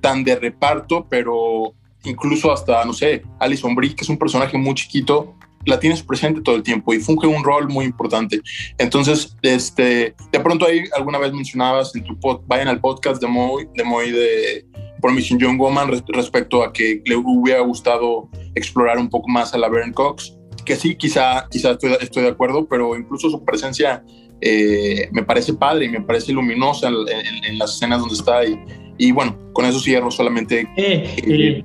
[0.00, 4.74] tan de reparto, pero incluso hasta, no sé, Alison Brie, que es un personaje muy
[4.74, 5.34] chiquito,
[5.66, 8.40] la tienes presente todo el tiempo y funge un rol muy importante.
[8.78, 13.26] Entonces, este, de pronto ahí alguna vez mencionabas en tu pod, vayan al podcast de
[13.26, 14.66] Moy, de Moy de
[15.00, 19.68] Promising Young Woman respecto a que le hubiera gustado explorar un poco más a la
[19.68, 24.02] Baron Cox, que sí, quizá, quizá estoy, estoy de acuerdo, pero incluso su presencia
[24.40, 28.58] eh, me parece padre y me parece luminosa en, las escenas donde está y,
[28.98, 30.68] y, bueno, con eso cierro solamente.
[30.76, 31.62] Eh, eh,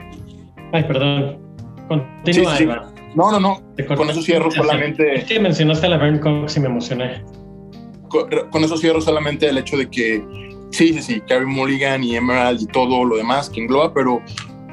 [0.72, 1.38] ay, perdón.
[1.88, 2.66] Continúa, sí,
[3.16, 3.62] No, no, no.
[3.96, 5.26] Con eso cierro solamente.
[5.26, 7.24] Sí, mencionaste a la Baron Cox y me emocioné.
[8.10, 10.24] con, eso cierro solamente el hecho de que
[10.72, 14.22] Sí, sí, sí, Carrie Mulligan y Emerald y todo lo demás que engloba, pero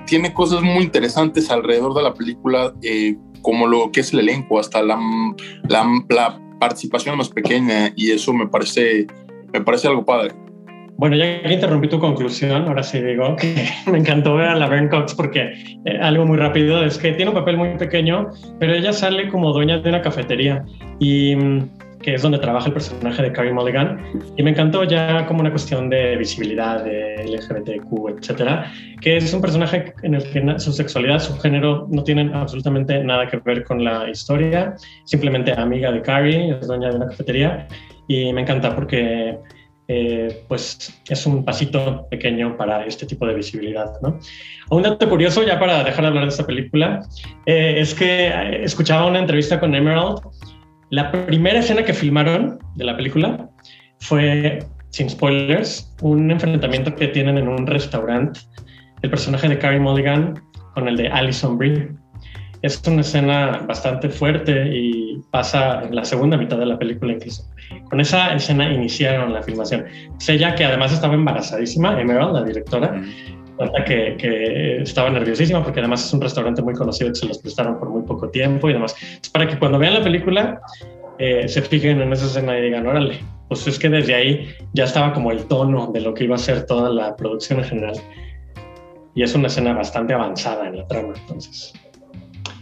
[0.07, 4.59] tiene cosas muy interesantes alrededor de la película, eh, como lo que es el elenco,
[4.59, 4.99] hasta la,
[5.69, 9.07] la, participación más pequeña, y eso me parece,
[9.53, 10.33] me parece algo padre.
[10.97, 13.55] Bueno, ya interrumpí tu conclusión, ahora sí digo que
[13.93, 15.53] me encantó ver a Laverne Cox porque
[15.85, 19.53] eh, algo muy rápido es que tiene un papel muy pequeño, pero ella sale como
[19.53, 20.65] dueña de una cafetería
[20.99, 21.69] y mm,
[22.07, 24.01] que es donde trabaja el personaje de Carrie Mulligan
[24.37, 29.40] y me encantó ya como una cuestión de visibilidad de LGBTQ, etcétera, que es un
[29.40, 33.83] personaje en el que su sexualidad, su género no tienen absolutamente nada que ver con
[33.83, 37.66] la historia, simplemente amiga de Carrie, es dueña de una cafetería
[38.07, 39.40] y me encanta porque
[39.88, 43.92] eh, pues es un pasito pequeño para este tipo de visibilidad.
[44.03, 44.19] ¿no?
[44.71, 47.01] Un dato curioso, ya para dejar de hablar de esta película,
[47.47, 50.21] eh, es que eh, escuchaba una entrevista con Emerald.
[50.90, 53.51] La primera escena que filmaron de la película
[54.01, 58.40] fue, sin spoilers, un enfrentamiento que tienen en un restaurante
[59.03, 60.40] el personaje de Carrie Mulligan
[60.75, 61.88] con el de Alison Brie.
[62.62, 67.44] Es una escena bastante fuerte y pasa en la segunda mitad de la película incluso.
[67.90, 69.85] Con esa escena iniciaron la filmación.
[70.29, 73.03] Ella, que además estaba embarazadísima, Emerald, la directora,
[73.87, 77.79] que, que, estaba nerviosísima porque además es un restaurante muy conocido que se los prestaron
[77.79, 78.95] por muy poco tiempo y demás.
[79.23, 80.61] Es para que cuando vean la película
[81.19, 84.85] eh, se fijen en esa escena y digan, órale, pues es que desde ahí ya
[84.85, 87.97] estaba como el tono de lo que iba a ser toda la producción en general.
[89.14, 91.73] Y es una escena bastante avanzada en la trama, entonces.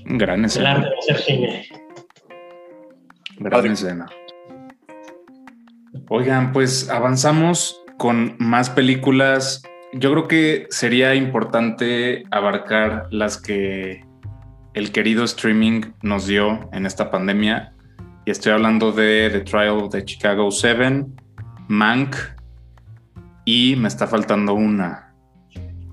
[0.05, 0.71] Gran escena.
[0.71, 1.69] El arte de cine.
[3.39, 4.07] Gran escena.
[6.09, 9.63] Oigan, pues avanzamos con más películas.
[9.97, 14.05] Yo creo que sería importante abarcar las que
[14.75, 17.73] el querido streaming nos dio en esta pandemia.
[18.27, 21.07] Y estoy hablando de The Trial de Chicago 7,
[21.69, 22.17] Mank
[23.45, 25.15] y me está faltando una.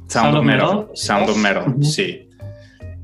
[0.07, 0.87] Sound, of Metal.
[0.93, 2.27] Sound of Metal, sí.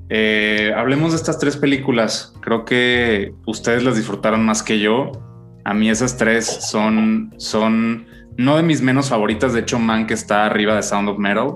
[0.10, 2.34] Eh, hablemos de estas tres películas.
[2.42, 5.12] Creo que ustedes las disfrutaron más que yo.
[5.64, 8.08] A mí esas tres son, son
[8.38, 9.54] no de mis menos favoritas.
[9.54, 11.56] De hecho, Man que está arriba de Sound of Metal,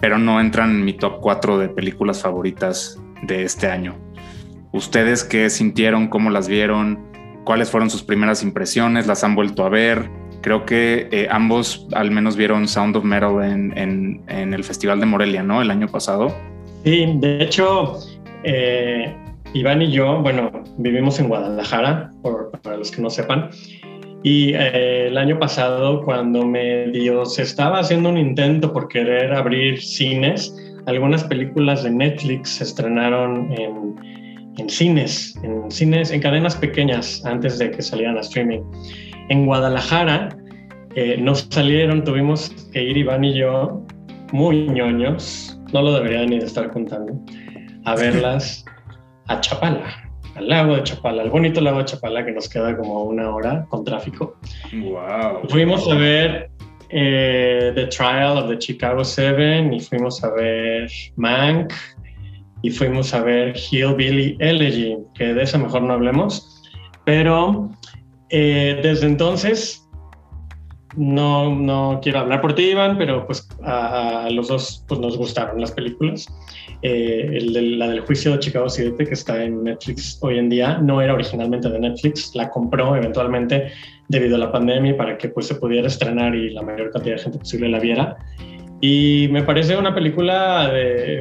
[0.00, 3.96] pero no entran en mi top 4 de películas favoritas de este año.
[4.72, 6.08] ¿Ustedes qué sintieron?
[6.08, 7.08] ¿Cómo las vieron?
[7.44, 9.06] ¿Cuáles fueron sus primeras impresiones?
[9.06, 10.10] ¿Las han vuelto a ver?
[10.42, 15.42] Creo que eh, ambos al menos vieron Sound of Metal en, el Festival de Morelia,
[15.42, 15.62] ¿no?
[15.62, 16.32] El año pasado.
[16.84, 17.98] Sí, de hecho,
[18.44, 19.16] eh,
[19.54, 22.10] Iván y yo, bueno, vivimos en Guadalajara,
[22.62, 23.50] para los que no sepan,
[24.22, 29.80] y eh, el año pasado, cuando medio se estaba haciendo un intento por querer abrir
[29.80, 30.54] cines,
[30.86, 33.94] algunas películas de Netflix se estrenaron en,
[34.58, 38.62] en, cines, en cines, en cadenas pequeñas antes de que salieran a streaming.
[39.28, 40.36] En Guadalajara
[40.96, 43.84] eh, nos salieron, tuvimos que ir Iván y yo,
[44.32, 47.20] muy ñoños, no lo debería ni de estar contando,
[47.84, 48.64] a verlas
[49.28, 50.07] a Chapala,
[50.38, 53.66] al lago de Chapala, al bonito lago de Chapala que nos queda como una hora
[53.68, 54.36] con tráfico.
[54.72, 55.48] Wow.
[55.48, 56.50] Fuimos a ver
[56.90, 61.72] eh, The Trial of the Chicago Seven y fuimos a ver Mank
[62.62, 66.62] y fuimos a ver Hillbilly Elegy, que de eso mejor no hablemos,
[67.04, 67.70] pero
[68.30, 69.87] eh, desde entonces
[70.96, 75.60] no, no quiero hablar por ti, Iván, pero pues a, los dos pues, nos gustaron
[75.60, 76.26] las películas.
[76.82, 81.02] Eh, la del juicio de Chicago 7, que está en Netflix hoy en día, no
[81.02, 83.72] era originalmente de Netflix, la compró eventualmente
[84.08, 87.22] debido a la pandemia para que pues, se pudiera estrenar y la mayor cantidad de
[87.22, 88.16] gente posible la viera.
[88.80, 90.72] Y me parece una película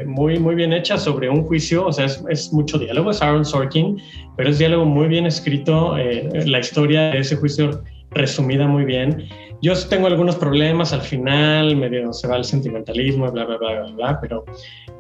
[0.06, 3.43] muy, muy bien hecha sobre un juicio, o sea, es, es, mucho diálogo, es Aaron
[3.43, 3.99] Sorkin,
[4.36, 9.27] pero es diálogo muy bien escrito, eh, la historia de ese juicio resumida muy bien.
[9.62, 13.91] Yo tengo algunos problemas al final, medio se va el sentimentalismo, bla, bla, bla, bla,
[13.91, 14.46] bla, pero,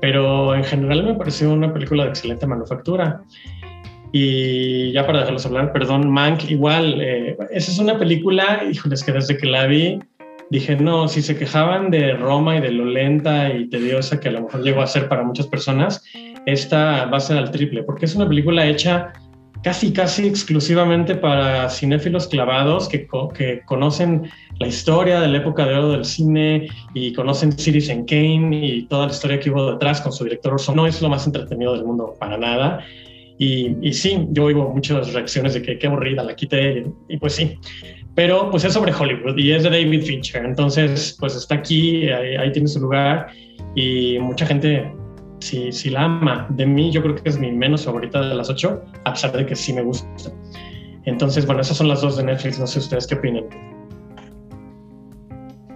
[0.01, 3.21] pero en general me pareció una película de excelente manufactura.
[4.11, 9.11] Y ya para dejarlos hablar, perdón, Mank, igual, eh, esa es una película, híjoles, que
[9.11, 9.99] desde que la vi
[10.49, 14.31] dije, no, si se quejaban de Roma y de lo lenta y tediosa que a
[14.31, 16.03] lo mejor llegó a ser para muchas personas,
[16.45, 19.11] esta va a ser al triple, porque es una película hecha
[19.63, 25.75] casi, casi exclusivamente para cinéfilos clavados que, que, conocen la historia de la época de
[25.75, 30.11] oro del cine y conocen Citizen Kane y toda la historia que hubo detrás con
[30.11, 30.75] su director Orson.
[30.75, 32.83] No es lo más entretenido del mundo para nada.
[33.37, 37.33] Y, y sí, yo oigo muchas reacciones de que qué aburrida, la quité, y, pues
[37.33, 37.57] sí.
[38.15, 40.43] Pero pues es sobre Hollywood y es de David Fincher.
[40.43, 43.27] Entonces, pues está aquí, ahí, ahí tiene su lugar
[43.75, 44.91] y mucha gente
[45.39, 46.47] si, si la ama.
[46.49, 49.45] De mí yo creo que es mi menos favorita de las ocho, a pesar de
[49.45, 50.07] que sí me gusta.
[51.05, 52.59] Entonces, bueno, esas son las dos de Netflix.
[52.59, 53.45] No sé ustedes qué opinan.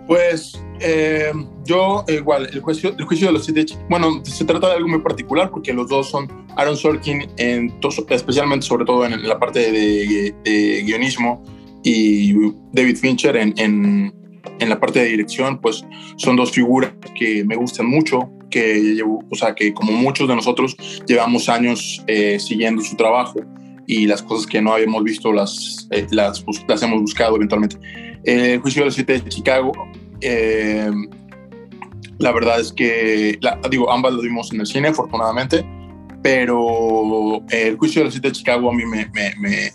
[0.08, 1.32] Pues eh,
[1.64, 5.00] yo igual, el juicio, el juicio de los siete bueno, se trata de algo muy
[5.00, 7.74] particular porque los dos son Aaron Sorkin, en
[8.10, 11.42] especialmente sobre todo en la parte de, guionismo,
[11.84, 12.34] y
[12.74, 14.14] David Fincher en, en,
[14.60, 15.86] en la parte de dirección, pues
[16.18, 20.78] son dos figuras que me gustan mucho, que o sea, que como muchos de nosotros
[21.08, 23.40] llevamos años eh, siguiendo su trabajo
[23.88, 27.78] y las cosas que no habíamos visto las, eh, las, las, hemos buscado eventualmente.
[28.24, 29.72] el juicio de las siete de Chicago,
[30.22, 30.92] eh,
[32.20, 35.66] la verdad es que, la, digo, ambas lo vimos en el cine, afortunadamente,
[36.22, 39.72] pero el juicio de las siete de Chicago a mí me, me, me,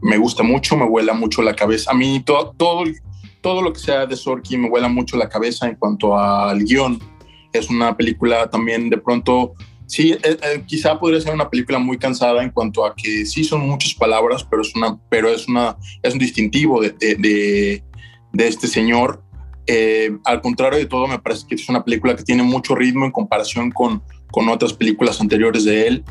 [0.00, 1.90] me gusta mucho, me vuela mucho la cabeza.
[1.90, 2.84] A mí todo, todo,
[3.40, 6.98] todo lo que sea de Sorkin me vuela mucho la cabeza en cuanto al guion.
[7.52, 9.54] Es una película también de pronto,
[9.86, 13.44] sí, eh, eh, quizá podría ser una película muy cansada en cuanto a que sí
[13.44, 16.90] son muchas palabras, pero es, una, pero es, una, es un distintivo de,
[18.32, 19.22] de, este señor.
[19.66, 23.04] Eh, al contrario de todo, me parece que es una película que tiene mucho ritmo
[23.04, 26.04] en comparación con, con otras películas anteriores de él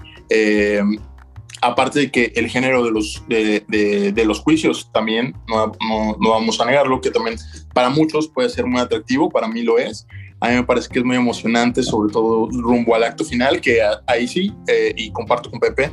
[1.62, 6.30] aparte de que el género de los, de, de, los juicios también, no, no, no,
[6.30, 7.38] vamos a negarlo, que también
[7.74, 10.08] para muchos puede ser muy atractivo, para mí lo es.
[10.42, 13.82] A mí me parece que es muy emocionante, sobre todo rumbo al acto final, que
[14.08, 15.92] ahí sí, eh, y comparto con Pepe,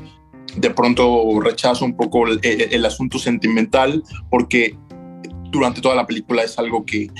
[0.56, 4.78] de pronto rechazo un poco el, el, asunto sentimental, porque
[5.50, 7.10] durante toda la película es algo que,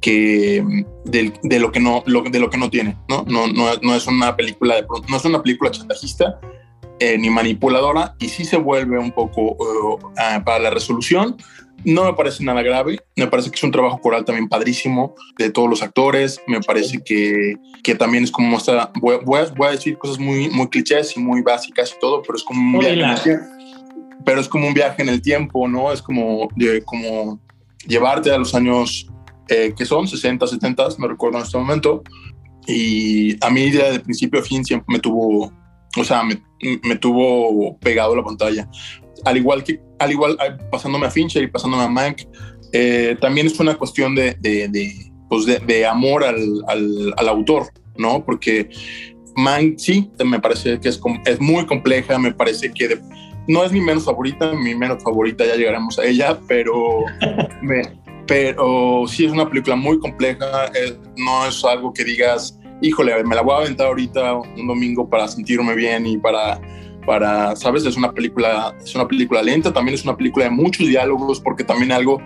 [0.00, 0.64] que
[1.04, 3.94] de, de, lo que no lo, de lo que no tiene no no no, no
[3.94, 6.40] es una película de, no es una película chantajista
[7.00, 11.36] eh, ni manipuladora y sí se vuelve un poco uh, uh, para la resolución.
[11.84, 15.50] No me parece nada grave, me parece que es un trabajo coral también padrísimo de
[15.50, 19.68] todos los actores, me parece que, que también es como esta, voy, voy, a, voy,
[19.68, 22.84] a, decir cosas muy, muy clichés y muy básicas y todo, pero es como un
[22.84, 23.38] viaje,
[24.24, 25.92] pero es como un viaje en el tiempo, ¿no?
[25.92, 26.48] Es como,
[26.86, 27.40] como
[27.86, 29.06] llevarte a los años
[29.48, 32.02] eh, que son 60, 70, no recuerdo en este momento,
[32.66, 35.52] y a mí de principio a fin siempre me tuvo
[35.96, 36.42] o sea, me,
[36.82, 38.68] me, tuvo pegado la pantalla.
[39.24, 40.36] Al igual que, al igual,
[40.70, 42.22] pasándome a Fincher y pasándome a Mank,
[42.72, 44.92] eh, también es una cuestión de, de, de,
[45.28, 48.24] pues de, de amor al, al, al, autor, ¿no?
[48.24, 48.68] Porque
[49.36, 52.98] Mank sí, me parece que es, es muy compleja, me parece que
[53.46, 57.04] no es mi menos favorita, mi menos favorita, ya llegaremos a ella, pero,
[57.62, 57.82] me,
[58.26, 63.34] pero sí es una película muy compleja, eh, no es algo que digas, híjole, me
[63.34, 66.60] la voy a aventar ahorita un domingo para sentirme bien y para,
[67.06, 70.86] para, sabes, es una película, es una película lenta, también es una película de muchos
[70.86, 72.20] diálogos, porque también algo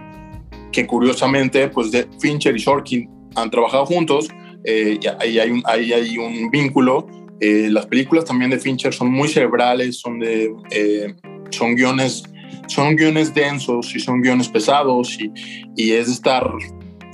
[0.73, 4.29] que curiosamente, pues de Fincher y Sorkin han trabajado juntos,
[4.64, 7.07] eh, y ahí hay un, ahí hay un vínculo.
[7.41, 11.14] Eh, las películas también de Fincher son muy cerebrales, son de, eh,
[11.51, 12.25] son guiones,
[12.67, 15.31] son guiones densos y son guiones pesados y,
[15.77, 16.51] y es estar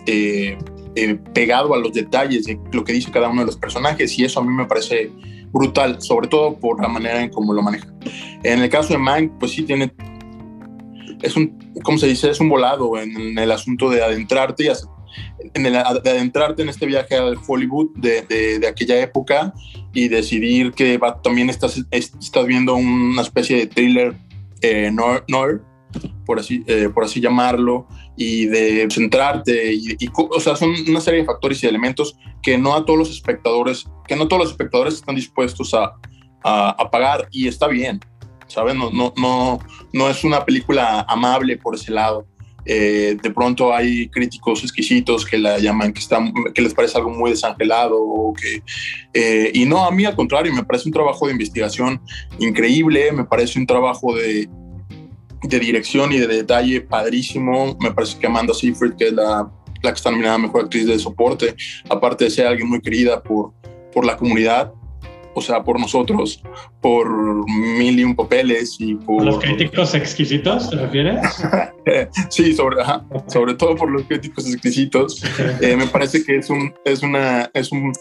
[0.06, 0.58] eh,
[0.96, 4.24] eh, pegado a los detalles de lo que dice cada uno de los personajes y
[4.24, 5.10] eso a mí me parece
[5.54, 7.86] brutal, sobre todo por la manera en cómo lo maneja.
[8.42, 9.90] En el caso de Mank, pues sí tiene,
[11.22, 12.28] es un, ¿cómo se dice?
[12.28, 14.70] Es un volado en, el asunto de adentrarte
[15.54, 19.54] en el, de adentrarte en este viaje al Hollywood de aquella época
[19.94, 24.14] y decidir que va, también estás, estás viendo una especie de thriller
[24.60, 25.62] eh, noir,
[26.26, 31.00] por así, eh, por así llamarlo, y de centrarte, y, y, o sea, son una
[31.00, 34.50] serie de factores y elementos que no a todos los espectadores, que no todos los
[34.52, 35.94] espectadores están dispuestos a,
[36.42, 38.00] a, a pagar, y está bien,
[38.46, 38.74] ¿sabes?
[38.74, 39.58] No, no, no,
[39.92, 42.26] no es una película amable por ese lado.
[42.66, 46.18] Eh, de pronto hay críticos exquisitos que la llaman que, está,
[46.54, 48.62] que les parece algo muy desangelado o que,
[49.12, 52.00] eh, y no, a mí al contrario, me parece un trabajo de investigación
[52.38, 54.48] increíble, me parece un trabajo de,
[55.48, 57.76] de dirección y de detalle padrísimo.
[57.80, 59.50] Me parece que Amanda Seyfried, que es la,
[59.82, 61.54] la que está nominada Mejor Actriz de Soporte,
[61.88, 63.52] aparte de ser alguien muy querida por,
[63.92, 64.72] por la comunidad,
[65.34, 66.42] o sea, por nosotros,
[66.80, 67.08] por
[67.48, 69.24] mil y un papeles y por...
[69.24, 71.20] ¿Los críticos exquisitos, te refieres?
[72.30, 75.22] sí, sobre, ajá, sobre todo por los críticos exquisitos.
[75.60, 77.92] Eh, me parece que es un, es una, es un,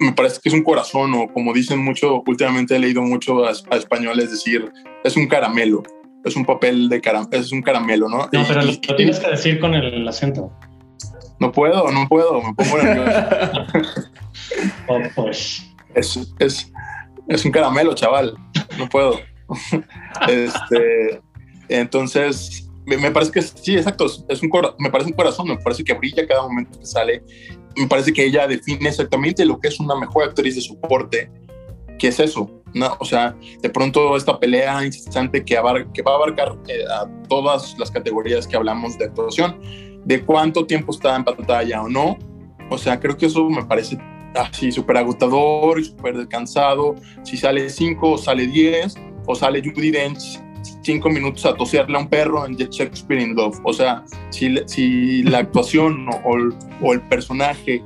[0.00, 3.52] me parece que es un corazón o como dicen mucho, últimamente he leído mucho a,
[3.70, 4.70] a españoles decir,
[5.04, 5.82] es un caramelo
[6.24, 8.28] es un papel de caramelo, es un caramelo, ¿no?
[8.32, 10.52] No, pero lo tienes que decir con el acento.
[11.40, 13.28] No puedo, no puedo, me pongo nervioso.
[14.88, 15.62] oh, pues.
[15.94, 16.72] es, es,
[17.28, 18.34] es, un caramelo, chaval,
[18.76, 19.20] no puedo.
[20.28, 21.20] este,
[21.68, 25.84] entonces, me, me, parece que sí, exacto, es un me parece un corazón, me parece
[25.84, 27.22] que brilla cada momento que sale.
[27.76, 31.30] Me parece que ella define exactamente lo que es una mejor actriz de soporte,
[32.00, 32.96] que es eso, ¿no?
[32.98, 35.54] O sea, de pronto esta pelea incesante que,
[35.94, 39.60] que va a abarcar eh, a todas las categorías que hablamos de actuación,
[40.04, 42.18] de cuánto tiempo está en pantalla o no.
[42.70, 43.98] O sea, creo que eso me parece
[44.34, 46.94] así súper agotador y súper descansado.
[47.22, 48.94] Si sale 5 o sale 10
[49.26, 50.40] o sale Judy Dench,
[50.82, 53.58] cinco minutos a toserle a un perro en Shakespeare in Love.
[53.64, 57.82] O sea, si, si la actuación o, el personaje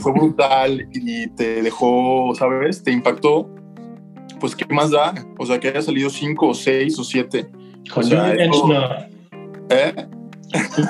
[0.00, 2.82] fue brutal y te dejó, ¿sabes?
[2.82, 3.48] Te impactó,
[4.38, 5.14] pues ¿qué más da?
[5.38, 7.48] O sea, que haya salido cinco o seis o siete.
[7.92, 8.88] Con Judy Dench no.
[9.70, 9.94] ¿Eh?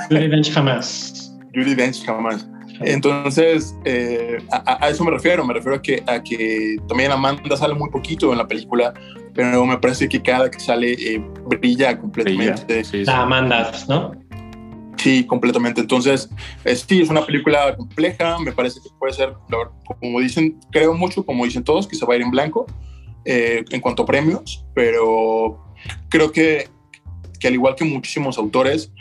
[0.09, 1.35] Judy Dench jamás.
[1.55, 2.49] Judy Dench jamás.
[2.81, 7.75] Entonces, eh, a, eso me refiero, me refiero a que, a que también Amanda sale
[7.75, 8.95] muy poquito en la película,
[9.35, 12.85] pero me parece que cada que sale eh, brilla completamente.
[13.05, 14.13] La Amanda, ¿no?
[14.97, 15.81] Sí, completamente.
[15.81, 16.29] Entonces,
[16.65, 19.33] sí, es una película compleja, me parece que puede ser,
[20.01, 22.67] como dicen, creo mucho, como dicen todos, que se va a ir en blanco
[23.25, 25.65] eh, en cuanto a premios, pero
[26.09, 26.69] creo que,
[27.39, 28.93] que al igual que muchísimos autores,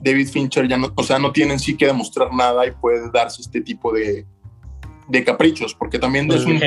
[0.00, 3.10] David Fincher ya no, o sea, no tiene en sí que demostrar nada y puede
[3.10, 4.26] darse este tipo de,
[5.08, 6.60] de caprichos, porque también es un...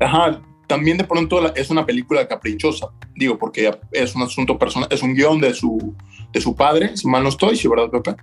[0.00, 5.02] ajá, también de pronto es una película caprichosa, digo, porque es un asunto personal, es
[5.02, 5.94] un guion de su,
[6.32, 8.16] de su padre, si mal no estoy, si verdad, Pepe.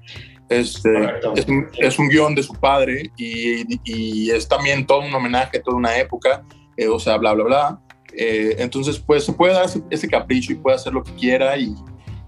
[0.50, 0.90] Este,
[1.36, 5.60] es, un, es un guion de su padre y, y, es también todo un homenaje
[5.60, 6.44] toda una época,
[6.82, 7.82] eh, o sea, bla, bla, bla.
[8.14, 11.58] Eh, entonces, pues se puede dar ese, ese, capricho y puede hacer lo que quiera
[11.58, 11.74] y,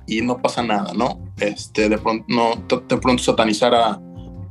[0.07, 1.19] y no pasa nada, ¿no?
[1.39, 3.99] Este, de pronto, no, de pronto satanizar a,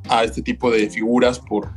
[0.08, 1.70] a este tipo de figuras por,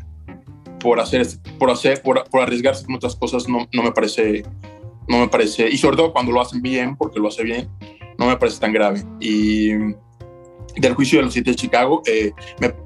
[0.80, 4.43] por hacer, este, por hacer, por, por arriesgarse con otras cosas no, no, me parece,
[5.07, 7.69] no me parece, y sobre todo cuando lo hacen bien, porque lo hace bien,
[8.17, 9.03] no me parece tan grave.
[9.19, 9.69] Y
[10.78, 12.32] del juicio de los siete de Chicago, eh,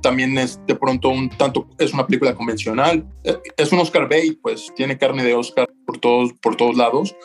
[0.02, 4.40] también es de pronto un tanto, es una película convencional, eh, es un Oscar bait,
[4.42, 7.16] pues tiene carne de Oscar por todos, por todos lados,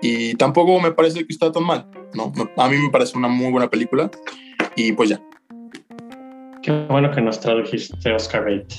[0.00, 2.32] y tampoco me parece que está tan mal, ¿no?
[2.56, 4.10] A mí me parece una muy buena película
[4.76, 5.20] y pues ya.
[6.62, 8.74] Qué bueno que nos tradujiste Oscar Bate.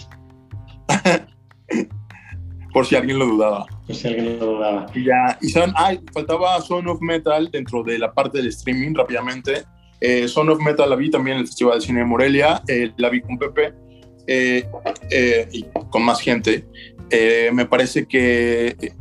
[2.74, 3.66] Por si alguien lo dudaba.
[3.88, 4.86] Por si alguien lo dudaba.
[4.94, 8.94] Y ya, y saben, ay, faltaba Son of Metal dentro de la parte del streaming
[8.94, 9.64] rápidamente.
[10.02, 12.92] Eh, Son of Metal la vi también en el Festival de Cine de Morelia, eh,
[12.98, 13.74] la vi con Pepe
[14.28, 14.66] eh,
[15.12, 16.66] eh, y con más gente.
[17.52, 18.94] me parece que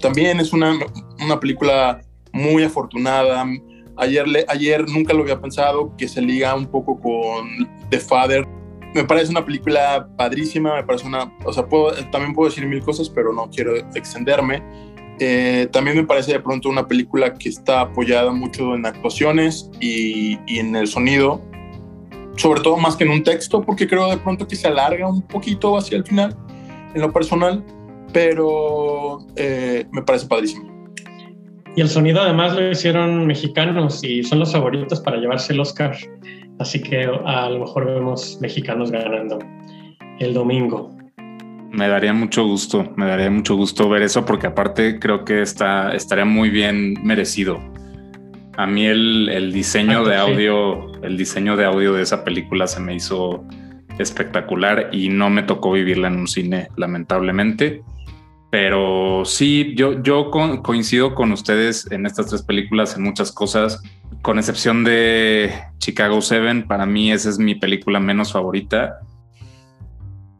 [0.00, 0.78] también es una,
[1.20, 2.00] una película
[2.32, 3.44] muy afortunada.
[3.96, 8.46] Ayer, ayer nunca lo había pensado, que se liga un poco con The Father.
[8.94, 12.80] Me parece una película padrísima, me parece una, o sea, puedo, también puedo decir mil
[12.82, 14.62] cosas, pero no quiero extenderme.
[15.20, 20.38] Eh, también me parece de pronto una película que está apoyada mucho en actuaciones y,
[20.48, 21.42] en el sonido,
[22.36, 25.22] sobre todo más que en un texto, porque creo de pronto que se alarga un
[25.22, 26.36] poquito hacia el final,
[26.94, 27.64] en lo personal
[28.12, 30.68] pero eh, me parece padrísimo.
[31.76, 35.96] Y el sonido además lo hicieron mexicanos y son los favoritos para llevarse el Oscar.
[36.58, 39.38] Así que a lo mejor vemos mexicanos ganando
[40.18, 40.90] el domingo.
[41.70, 45.92] Me daría mucho gusto, me daría mucho gusto ver eso porque aparte creo que está,
[45.94, 47.60] estaría muy bien merecido.
[48.56, 52.80] A mí el, el diseño de audio, el diseño de audio de esa película se
[52.80, 53.44] me hizo
[53.98, 57.82] espectacular y no me tocó vivirla en un cine, lamentablemente.
[58.50, 63.82] Pero sí, yo, yo coincido con ustedes en estas tres películas en muchas cosas,
[64.22, 69.00] con excepción de Chicago Seven, para mí esa es mi película menos favorita.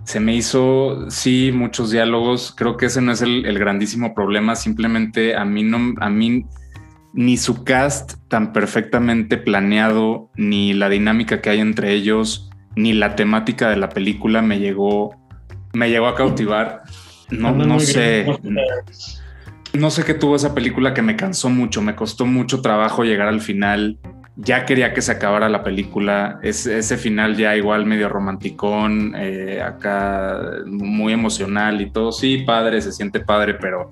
[0.09, 5.37] Se me hizo, sí, muchos diálogos, creo que ese no es el, grandísimo problema, simplemente
[5.37, 6.47] a mí no, a mí
[7.13, 13.17] ni su cast tan perfectamente planeado, ni la dinámica que hay entre ellos, ni la
[13.17, 15.15] temática de la película me llegó,
[15.75, 16.85] me llegó a cautivar.
[17.29, 18.25] No, no sé.
[19.75, 23.29] No sé qué tuvo esa película que me cansó mucho, me costó mucho trabajo llegar
[23.29, 23.99] al final.
[24.41, 26.39] Ya quería que se acabara la película.
[26.43, 32.13] ese final ya igual medio romanticón, eh, acá muy emocional y todo.
[32.13, 33.91] Sí, padre, se siente padre, pero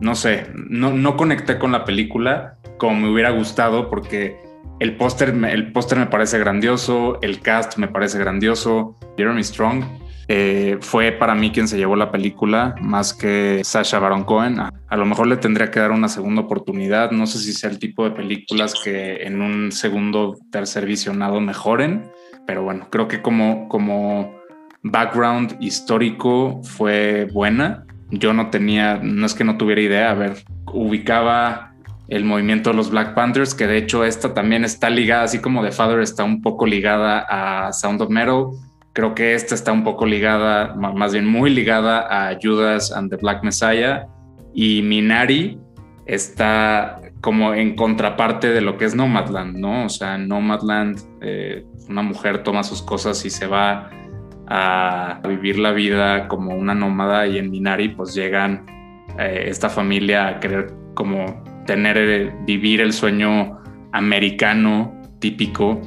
[0.00, 4.36] no sé, no, no conecté con la película como me hubiera gustado porque
[4.78, 8.96] el póster el póster me parece grandioso, el cast me parece grandioso.
[9.16, 9.84] Jeremy Strong
[10.30, 14.60] eh, fue para mí quien se llevó la película más que Sasha Baron Cohen.
[14.60, 17.12] A, lo mejor le tendría que dar una segunda oportunidad.
[17.12, 22.10] No sé si sea el tipo de películas que en un segundo, tercer visionado mejoren,
[22.46, 24.34] pero bueno, creo que como, como
[24.82, 27.86] background histórico fue buena.
[28.10, 31.72] Yo no tenía, no es que no tuviera idea, a ver, ubicaba
[32.08, 35.62] el movimiento de los Black Panthers, que de hecho esta también está ligada, así como
[35.62, 38.46] The Father está un poco ligada a Sound of Metal
[38.98, 43.16] Creo que esta está un poco ligada, más bien muy ligada a Judas and the
[43.16, 44.08] Black Messiah.
[44.52, 45.56] Y Minari
[46.04, 49.84] está como en contraparte de lo que es Nomadland, ¿no?
[49.84, 53.88] O sea, Nomadland, eh, una mujer toma sus cosas y se va
[54.48, 57.24] a vivir la vida como una nómada.
[57.28, 58.66] Y en Minari pues llegan
[59.16, 63.60] eh, esta familia a querer como tener, eh, vivir el sueño
[63.92, 65.82] americano típico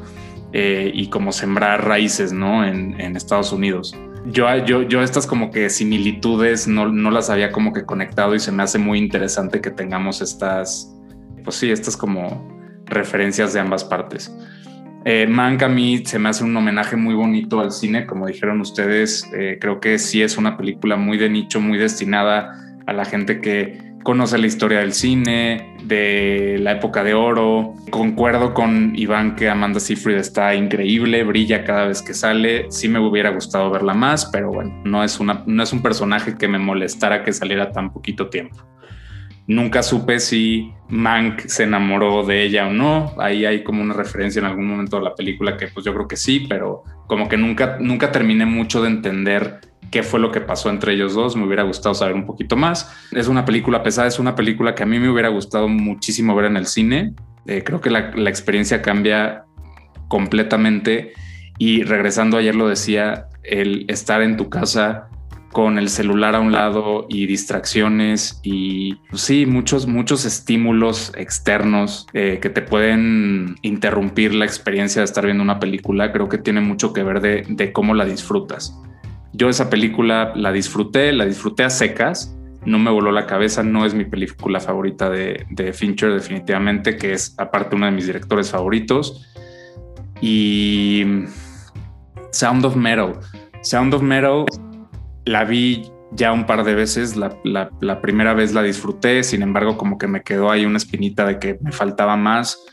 [0.53, 2.65] eh, y como sembrar raíces, ¿no?
[2.65, 3.95] En, Estados Unidos.
[4.25, 8.39] Yo, yo, yo estas como que similitudes no, no, las había como que conectado y
[8.39, 10.95] se me hace muy interesante que tengamos estas,
[11.43, 12.47] pues sí, estas como
[12.85, 14.33] referencias de ambas partes.
[15.03, 18.61] Eh, Mank a mí se me hace un homenaje muy bonito al cine, como dijeron
[18.61, 23.05] ustedes, eh, creo que sí es una película muy de nicho, muy destinada a la
[23.05, 27.73] gente que conoce la historia del cine, de la época de oro.
[27.89, 32.65] Concuerdo con Iván que Amanda Seyfried está increíble, brilla cada vez que sale.
[32.69, 36.37] Sí me hubiera gustado verla más, pero bueno, no es, una, no es un personaje
[36.37, 38.57] que me molestara que saliera tan poquito tiempo.
[39.47, 43.13] Nunca supe si Mank se enamoró de ella o no.
[43.17, 46.07] Ahí hay como una referencia en algún momento de la película que pues yo creo
[46.07, 49.59] que sí, pero como que nunca, nunca terminé mucho de entender
[49.91, 51.35] qué fue lo que pasó entre ellos dos.
[51.35, 52.91] Me hubiera gustado saber un poquito más.
[53.11, 56.45] Es una película pesada, es una película que a mí me hubiera gustado muchísimo ver
[56.45, 57.13] en el cine.
[57.45, 59.43] Eh, creo que la, experiencia cambia
[60.07, 61.13] completamente.
[61.59, 65.09] Y regresando ayer lo decía, el estar en tu casa
[65.51, 72.07] con el celular a un lado y distracciones y pues sí, muchos, muchos estímulos externos
[72.13, 76.61] eh, que te pueden interrumpir la experiencia de estar viendo una película, creo que tiene
[76.61, 78.73] mucho que ver de, de cómo la disfrutas.
[79.33, 83.85] Yo esa película la disfruté, la disfruté a secas, no me voló la cabeza, no
[83.85, 89.27] es mi película favorita de, Fincher definitivamente, que es aparte uno de mis directores favoritos.
[90.21, 91.03] Y
[92.31, 93.13] Sound of Metal.
[93.61, 94.45] Sound of Metal
[95.25, 99.97] la vi ya un par de veces, la, primera vez la disfruté, sin embargo como
[99.97, 102.63] que me quedó ahí una espinita de que me faltaba más.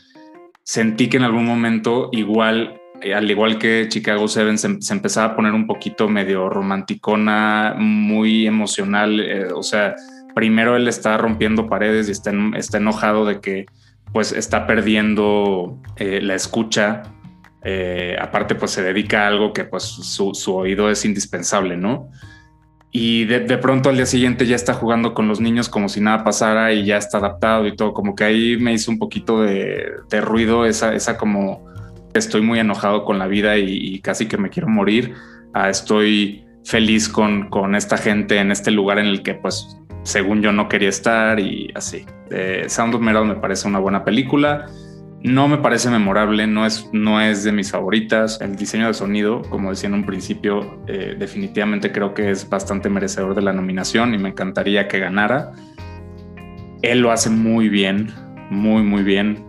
[0.63, 2.78] Sentí que en algún momento igual
[3.15, 9.19] al igual que Chicago Seven, se, empezaba a poner un poquito medio romanticona, muy emocional.
[9.19, 9.95] Eh, o sea,
[10.35, 13.65] primero él está rompiendo paredes y está, enojado de que
[14.11, 17.03] pues está perdiendo eh, la escucha.
[18.19, 22.09] aparte, pues se dedica a algo que pues su, oído es indispensable, ¿no?
[22.91, 26.01] Y de, de, pronto al día siguiente ya está jugando con los niños como si
[26.01, 27.93] nada pasara y ya está adaptado y todo.
[27.93, 31.69] Como que ahí me hizo un poquito de, de ruido esa, esa como
[32.13, 35.13] estoy muy enojado con la vida y, casi que me quiero morir,
[35.53, 40.41] ah, estoy feliz con, con, esta gente en este lugar en el que pues según
[40.41, 42.05] yo no quería estar y así.
[42.31, 44.67] Eh, Sound of Metal me parece una buena película.
[45.21, 48.39] No me parece memorable, no es, no es de mis favoritas.
[48.39, 52.89] El diseño de sonido, como decía en un principio, eh, definitivamente creo que es bastante
[52.89, 55.51] merecedor de la nominación y me encantaría que ganara.
[56.81, 58.13] Él lo hace muy bien,
[58.49, 59.45] muy, muy bien.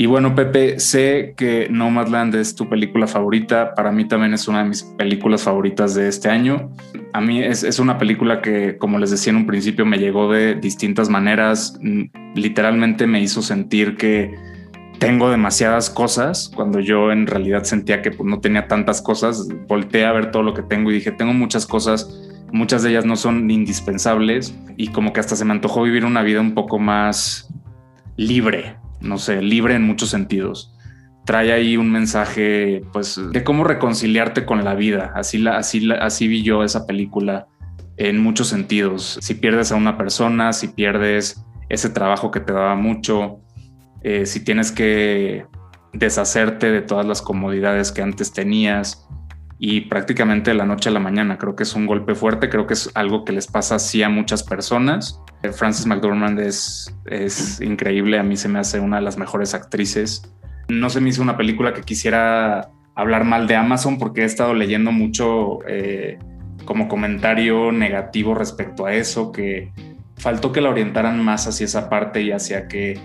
[0.00, 3.74] Y bueno, Pepe, sé que Nomadland es tu película favorita.
[3.74, 6.70] Para mí también es una de mis películas favoritas de este año.
[7.12, 10.54] A mí es, una película que, como les decía en un principio, me llegó de
[10.54, 11.76] distintas maneras.
[11.82, 12.04] Mm,
[12.36, 14.32] literalmente me hizo sentir que
[15.00, 19.48] tengo demasiadas cosas cuando yo en realidad sentía que pues, no tenía tantas cosas.
[19.66, 22.08] Volteé a ver todo lo que tengo y dije, tengo muchas cosas.
[22.52, 26.22] Muchas de ellas no son indispensables y como que hasta se me antojó vivir una
[26.22, 27.52] vida un poco más
[28.16, 30.74] libre, no sé, libre en muchos sentidos.
[31.24, 35.12] Trae ahí un mensaje, pues, de cómo reconciliarte con la vida.
[35.14, 37.46] Así, la, así, así vi yo esa película
[37.98, 39.18] en muchos sentidos.
[39.20, 43.40] Si pierdes a una persona, si pierdes ese trabajo que te daba mucho,
[44.02, 45.44] eh, si tienes que
[45.92, 49.08] deshacerte de todas las comodidades que antes tenías
[49.58, 51.38] y prácticamente de la noche a la mañana.
[51.38, 54.08] Creo que es un golpe fuerte, creo que es algo que les pasa así a
[54.08, 55.20] muchas personas
[55.52, 60.22] Frances McDormand es, es increíble, a mí se me hace una de las mejores actrices.
[60.68, 64.54] No se me hizo una película que quisiera hablar mal de Amazon porque he estado
[64.54, 66.18] leyendo mucho eh,
[66.64, 69.72] como comentario negativo respecto a eso, que
[70.16, 72.98] faltó que la orientaran más hacia esa parte y hacia que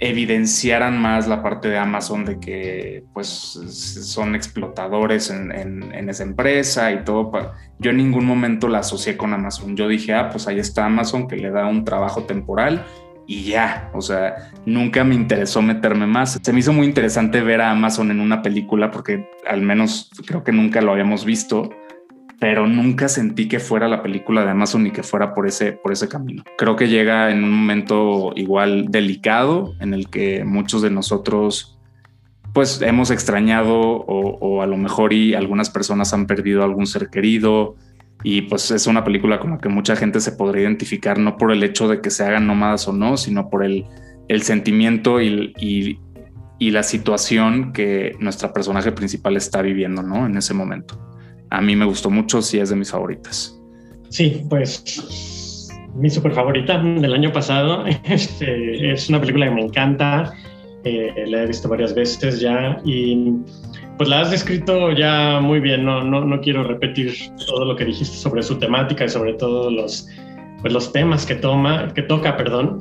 [0.00, 6.92] evidenciaran más la parte de Amazon de que pues son explotadores en, en, esa empresa
[6.92, 7.52] y todo.
[7.78, 9.76] Yo en ningún momento la asocié con Amazon.
[9.76, 12.84] Yo dije, ah, pues ahí está Amazon que le da un trabajo temporal
[13.26, 16.38] y ya, o sea, nunca me interesó meterme más.
[16.42, 20.44] Se me hizo muy interesante ver a Amazon en una película porque al menos creo
[20.44, 21.68] que nunca lo habíamos visto
[22.40, 25.92] pero nunca sentí que fuera la película de Amazon ni que fuera por ese, por
[25.92, 26.44] ese camino.
[26.56, 31.78] Creo que llega en un momento igual delicado en el que muchos de nosotros
[32.52, 37.76] pues hemos extrañado o, a lo mejor y algunas personas han perdido algún ser querido
[38.24, 41.52] y pues es una película con la que mucha gente se podría identificar no por
[41.52, 43.84] el hecho de que se hagan nómadas o no, sino por el,
[44.42, 46.00] sentimiento y, y,
[46.58, 50.26] y la situación que nuestra personaje principal está viviendo, ¿no?
[50.26, 51.08] En ese momento
[51.50, 53.58] a mí me gustó mucho, sí es de mis favoritas.
[54.10, 57.84] Sí, pues mi super favorita del año pasado.
[58.04, 60.32] Este, es una película que me encanta,
[60.84, 63.32] eh, la he visto varias veces ya y
[63.96, 67.14] pues la has descrito ya muy bien, no, no, no quiero repetir
[67.46, 70.06] todo lo que dijiste sobre su temática y sobre todo los,
[70.60, 72.80] pues los temas que, toma, que toca, perdón.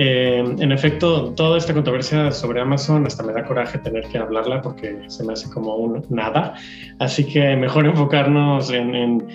[0.00, 4.62] Eh, en efecto, toda esta controversia sobre Amazon hasta me da coraje tener que hablarla
[4.62, 6.54] porque se me hace como un nada.
[7.00, 9.26] Así que mejor enfocarnos en, en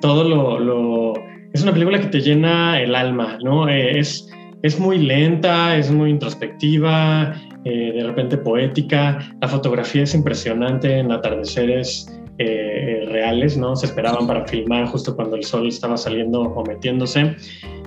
[0.00, 1.14] todo lo, lo,
[1.52, 3.68] Es una película que te llena el alma, ¿no?
[3.68, 4.30] Eh, es,
[4.62, 7.34] es muy lenta, es muy introspectiva,
[7.64, 9.18] eh, de repente poética.
[9.40, 12.06] La fotografía es impresionante en atardeceres
[12.38, 13.76] eh, reales, ¿no?
[13.76, 17.36] Se esperaban para filmar justo cuando el sol estaba saliendo o metiéndose.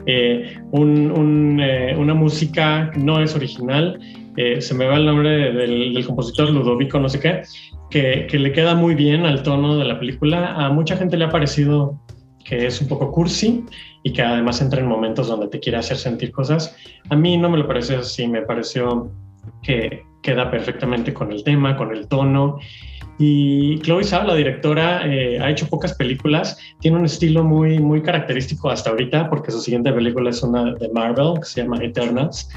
[0.06, 4.00] Eh, una música no es original,
[4.60, 7.42] se me va el nombre del, compositor Ludovico, no sé qué,
[7.90, 10.54] que, que, le queda muy bien al tono de la película.
[10.54, 12.00] A mucha gente le ha parecido
[12.48, 13.66] que es un poco cursi
[14.04, 16.76] y que además entra en momentos donde te quiere hacer sentir cosas.
[17.10, 19.12] A mí no me lo parece así, me pareció
[19.64, 22.58] que queda perfectamente con el tema, con el tono.
[23.20, 28.02] Y Chloe Zhao, la directora, eh, ha hecho pocas películas, tiene un estilo muy, muy
[28.02, 32.50] característico hasta ahorita, porque su siguiente película es una de Marvel, que se llama Eternals.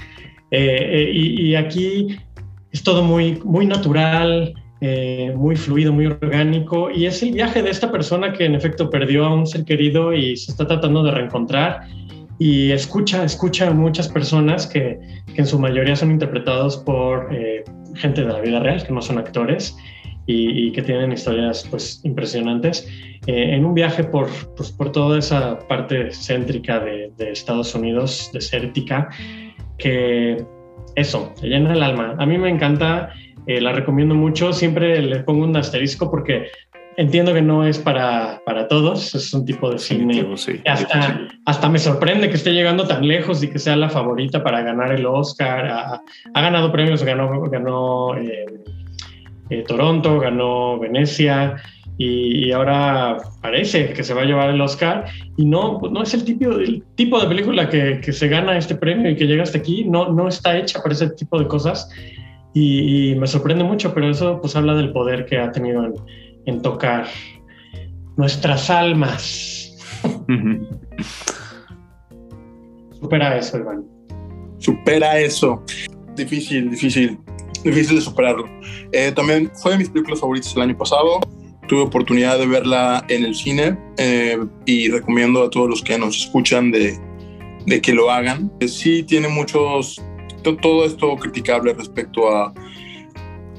[0.51, 2.19] Eh, eh, y, aquí
[2.73, 4.55] es todo muy, muy natural,
[5.37, 9.27] muy fluido, muy orgánico, y es el viaje de esta persona que en efecto perdió
[9.27, 11.83] a un ser querido y se está tratando de reencontrar.
[12.39, 14.99] Y escucha, escucha a muchas personas que,
[15.35, 17.63] que en su mayoría son interpretados por eh,
[17.95, 19.77] gente de la vida real, que no son actores
[20.33, 22.89] y, que tienen historias pues impresionantes.
[23.27, 28.31] Eh, en un viaje por, pues, por toda esa parte céntrica de, de Estados Unidos,
[28.33, 29.09] desértica,
[29.79, 30.45] que
[30.97, 32.17] eso, se llena el alma.
[32.19, 33.11] A mí me encanta,
[33.47, 36.49] eh, la recomiendo mucho, siempre le pongo un asterisco porque
[36.97, 40.27] entiendo que no es para, para todos, es un tipo de cine.
[40.67, 44.63] hasta, hasta me sorprende que esté llegando tan lejos y que sea la favorita para
[44.63, 45.67] ganar el Oscar.
[46.35, 48.45] Ha, ganado premios, ganó, ganó eh,
[49.51, 51.57] eh, Toronto, ganó Venecia
[51.99, 55.05] y, ahora parece que se va a llevar el Oscar.
[55.37, 58.57] Y no, pues no es el tipo, el tipo de película que, que, se gana
[58.57, 61.47] este premio y que llega hasta aquí, no, no está hecha para ese tipo de
[61.47, 61.91] cosas.
[62.55, 65.95] Y, y me sorprende mucho, pero eso pues habla del poder que ha tenido en
[66.47, 67.07] en tocar
[68.17, 69.77] nuestras almas.
[73.01, 73.85] Supera eso, Iván.
[74.59, 75.65] Supera eso.
[76.17, 77.19] Difícil, difícil,
[77.63, 78.49] difícil de superarlo.
[78.93, 81.21] Eh, también fue de mis películas favoritas el año pasado.
[81.69, 86.17] Tuve oportunidad de verla en el cine eh, y recomiendo a todos los que nos
[86.17, 86.99] escuchan de,
[87.67, 88.51] de que lo hagan.
[88.67, 90.03] Sí tiene muchos,
[90.43, 92.53] todo esto criticable respecto a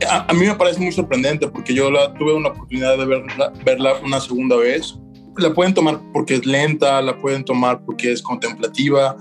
[0.10, 3.94] a, mí me parece muy sorprendente porque yo la, tuve una oportunidad de verla, verla
[4.04, 4.98] una segunda vez.
[5.38, 9.16] La pueden tomar porque es lenta, la pueden tomar porque es contemplativa.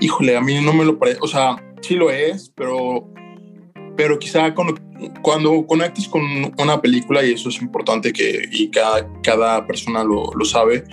[0.00, 3.08] Híjole, a mí no me lo parece, o sea, sí lo es, pero,
[3.96, 4.74] pero quizá cuando,
[5.22, 6.22] cuando conectes con
[6.58, 10.84] una película, y eso es importante que y cada, cada persona lo, lo sabe,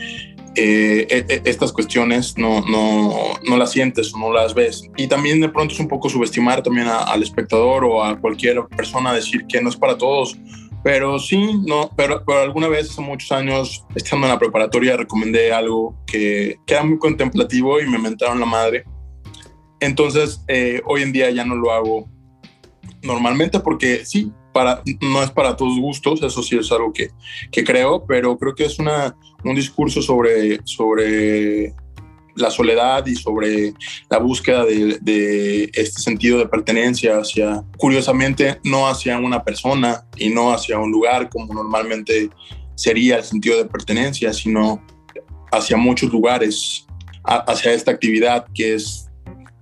[0.60, 4.90] eh, e, e, estas cuestiones no, no, no, las sientes o no las ves.
[4.98, 9.14] Y también de pronto es un poco subestimar también al espectador o a cualquier persona
[9.14, 10.36] decir que no es para todos.
[10.84, 15.52] Pero sí, no, pero, pero alguna vez hace muchos años, estando en la preparatoria, recomendé
[15.52, 18.84] algo que, que era muy contemplativo y me mentaron la madre.
[19.80, 22.10] Entonces, eh, hoy en día ya no lo hago
[23.08, 24.32] normalmente porque sí,
[25.02, 27.12] no es para todos gustos, eso sí es algo que,
[27.52, 31.74] que creo, pero creo que es una, un discurso sobre, sobre
[32.36, 33.74] la soledad y sobre
[34.10, 40.30] la búsqueda de, de, este sentido de pertenencia hacia, curiosamente, no hacia una persona y
[40.30, 42.30] no hacia un lugar como normalmente
[42.76, 44.84] sería el sentido de pertenencia, sino
[45.52, 46.86] hacia muchos lugares,
[47.24, 49.10] hacia esta actividad que es,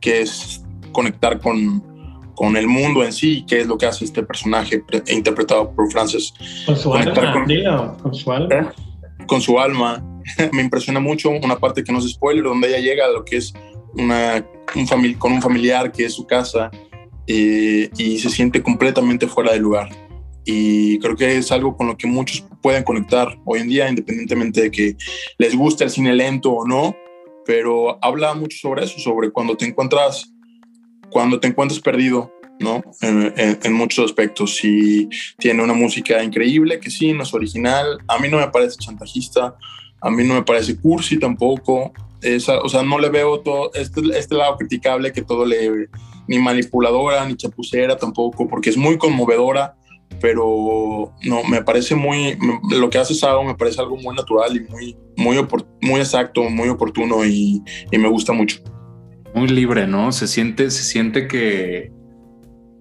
[0.02, 1.95] que es conectar con,
[2.36, 6.34] con el mundo en sí, qué es lo que hace este personaje interpretado por Frances.
[6.66, 8.56] Con su alma, con, con, su alma.
[8.56, 9.26] ¿Eh?
[9.26, 10.04] Con su alma.
[10.52, 13.38] Me impresiona mucho una parte que no es spoiler, donde ella llega a lo que
[13.38, 13.54] es
[13.94, 16.70] una, un con un familiar que es su casa
[17.28, 19.90] eh, y se siente completamente fuera de lugar.
[20.46, 24.62] Y creo que es algo con lo que muchos pueden conectar hoy en día, independientemente
[24.62, 24.96] de que
[25.40, 26.96] les guste el cine lento o no,
[27.46, 30.32] pero habla mucho sobre eso, sobre cuando te encuentras
[31.16, 32.84] cuando te encuentras perdido, ¿no?
[33.00, 34.62] En, muchos aspectos.
[34.66, 35.08] Y
[35.38, 38.00] tiene una música increíble, que sí, no es original.
[38.10, 39.56] A mí no me parece chantajista,
[40.02, 41.94] a mí no me parece cursi tampoco.
[42.22, 45.88] Esa, o sea, no le veo todo este, este lado criticable que todo le...
[46.28, 49.78] ni manipuladora, ni chapucera tampoco, porque es muy conmovedora,
[50.20, 52.38] pero no, me parece muy,
[52.72, 55.48] lo que hace Sago me parece algo muy natural y muy, muy,
[55.82, 58.58] muy exacto, muy oportuno y, y, me gusta mucho.
[59.36, 60.14] Muy libre, ¿no?
[60.14, 61.92] Se siente, se siente que,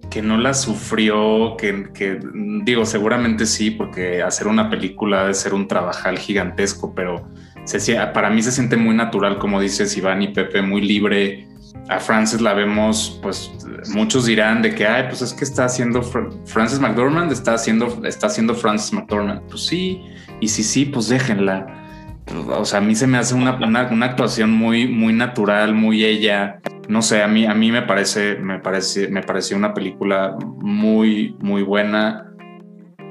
[0.09, 2.17] que no la sufrió, que, que,
[2.63, 7.29] digo, seguramente sí, porque hacer una película debe ser un trabajal gigantesco, pero
[7.65, 11.45] se, para mí se siente muy natural, como dices Iván y Pepe, muy libre.
[11.89, 13.51] A Frances la vemos, pues
[13.93, 16.01] muchos dirán de que, ay, pues es que está haciendo
[16.45, 19.41] Frances McDormand, está haciendo, está haciendo Frances McDormand.
[19.49, 20.01] Pues sí,
[20.39, 21.84] y si sí, pues déjenla.
[22.33, 26.59] O sea, a mí se me hace una, una, actuación muy, muy natural, muy ella
[26.87, 31.35] no sé, a mí, a mí me parece, me parece, me pareció una película muy,
[31.39, 32.31] muy buena.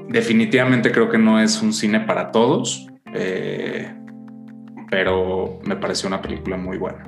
[0.07, 3.93] Definitivamente creo que no es un cine para todos, eh,
[4.89, 7.03] pero me pareció una película muy buena.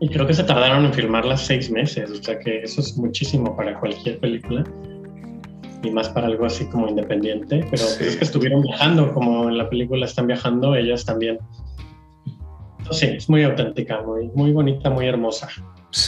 [0.00, 3.56] Y creo que se tardaron en filmarla seis meses, o sea que eso es muchísimo
[3.56, 4.64] para cualquier película
[5.82, 9.58] y más para algo así como independiente, pero pues es que estuvieron viajando, como en
[9.58, 11.38] la película están viajando, ellas también
[12.90, 15.48] Sí, es muy auténtica, muy, muy bonita, muy hermosa.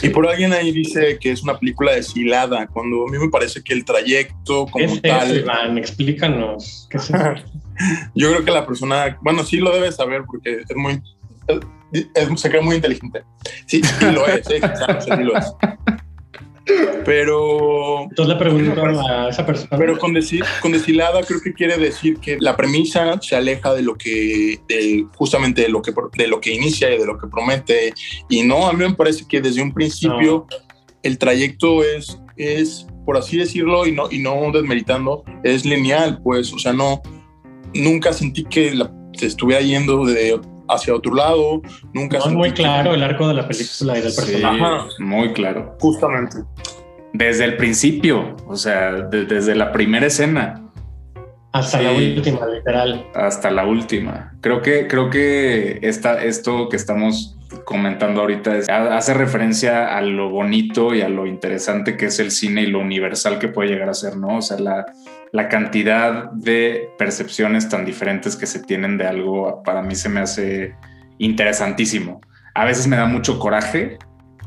[0.01, 3.63] Y por alguien ahí dice que es una película deshilada, cuando a mí me parece
[3.63, 5.31] que el trayecto como ¿Qué es tal.
[5.31, 5.77] Eso, Iván?
[5.77, 6.87] Explícanos.
[6.89, 7.17] ¿Qué es eso?
[8.15, 11.01] Yo creo que la persona, bueno, sí lo debe saber porque es muy.
[11.91, 13.23] Es, se cree muy inteligente.
[13.65, 15.53] Sí, sí lo es, sí, sí lo es.
[17.05, 18.03] Pero.
[18.03, 19.77] Entonces le pregunto a esa persona.
[19.77, 23.81] Pero con, decir, con deshilada creo que quiere decir que la premisa se aleja de
[23.81, 24.59] lo que.
[24.67, 27.93] De, justamente de lo que, de lo que inicia y de lo que promete.
[28.29, 30.47] Y no, a mí me parece que desde un principio
[31.03, 36.53] el trayecto es, es, por así decirlo, y no, y no desmeritando, es lineal, pues.
[36.53, 37.01] O sea, no.
[37.73, 40.39] Nunca sentí que la, se estuviera yendo de
[40.73, 41.61] hacia otro lado,
[41.93, 42.19] nunca...
[42.19, 44.87] No, muy claro el arco de la película y del personaje.
[44.99, 45.75] muy claro.
[45.79, 46.37] Justamente.
[47.13, 50.61] Desde el principio, o sea, desde la primera escena.
[51.51, 53.05] Hasta la última, literal.
[53.13, 54.33] Hasta la última.
[54.39, 58.59] Creo que, creo que esta, esto que estamos comentando ahorita
[58.95, 62.79] hace referencia a lo bonito y a lo interesante que es el cine y lo
[62.79, 64.37] universal que puede llegar a ser, ¿no?
[64.37, 64.85] O sea, la,
[65.33, 70.19] la cantidad de percepciones tan diferentes que se tienen de algo para mí se me
[70.19, 70.75] hace
[71.19, 72.21] interesantísimo.
[72.53, 73.97] A veces me da mucho coraje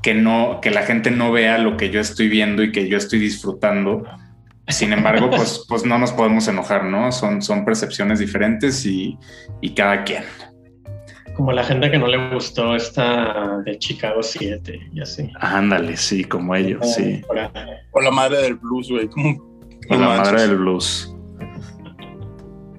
[0.02, 2.98] que no que la gente no vea lo que yo estoy viendo y que yo
[2.98, 4.04] estoy disfrutando.
[4.68, 7.10] Sin embargo, pues, pues no nos podemos enojar, ¿no?
[7.12, 9.16] Son, son percepciones diferentes y,
[9.62, 10.24] y cada quien.
[11.34, 15.30] Como la gente que no le gustó esta de Chicago 7 y así.
[15.40, 17.22] Ándale, sí, como ellos, sí.
[17.90, 19.08] O la madre del blues, güey.
[19.88, 21.14] La madre del blues.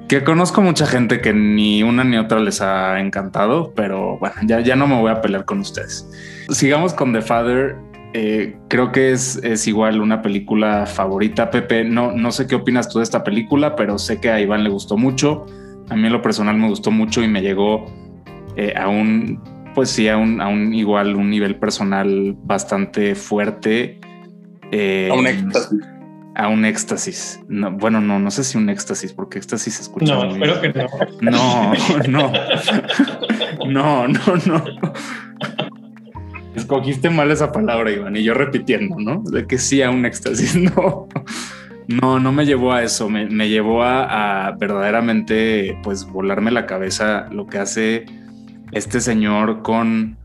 [0.08, 4.60] Que conozco mucha gente que ni una ni otra les ha encantado, pero bueno, ya,
[4.60, 6.08] ya no me voy a pelear con ustedes.
[6.50, 7.76] Sigamos con The Father.
[8.14, 11.50] Eh, creo que es, es, igual una película favorita.
[11.50, 14.64] Pepe, no, no sé qué opinas tú de esta película, pero sé que a Iván
[14.64, 15.48] le gustó mucho.
[15.90, 17.86] A mí en lo personal me gustó mucho y me llegó
[18.58, 19.42] eh, a un,
[19.74, 24.00] pues sí, a un, a un igual, un nivel personal bastante fuerte.
[24.72, 25.95] Eh, a un éxtasis
[26.36, 27.40] a un éxtasis.
[27.48, 30.14] No, bueno, no, no sé si un éxtasis, porque éxtasis se escucha.
[30.14, 30.88] No, espero que no.
[31.22, 31.74] No,
[32.08, 32.32] no.
[33.68, 34.64] No, no, no.
[36.56, 39.24] Escogiste mal esa palabra, Iván, y yo repitiendo, ¿no?
[39.24, 40.56] De que sí a un éxtasis.
[40.76, 41.08] No,
[42.02, 43.10] no, no me llevó a eso.
[43.10, 48.06] Me, me llevó a, a, verdaderamente, pues, volarme la cabeza lo que hace
[48.72, 50.18] este señor con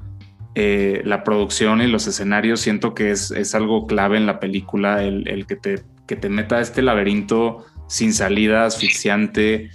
[0.54, 2.60] eh, la producción y los escenarios.
[2.60, 6.28] Siento que es, es algo clave en la película, el, el que te que te
[6.28, 9.70] meta a este laberinto sin salida, asfixiante,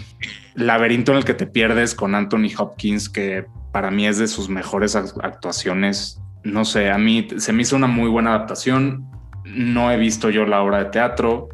[0.53, 4.49] laberinto en el que te pierdes con Anthony Hopkins, que para mí es de sus
[4.49, 6.19] mejores actuaciones.
[6.43, 9.09] No sé, a mí se me hizo una muy buena adaptación.
[9.45, 11.47] No he visto yo la obra de teatro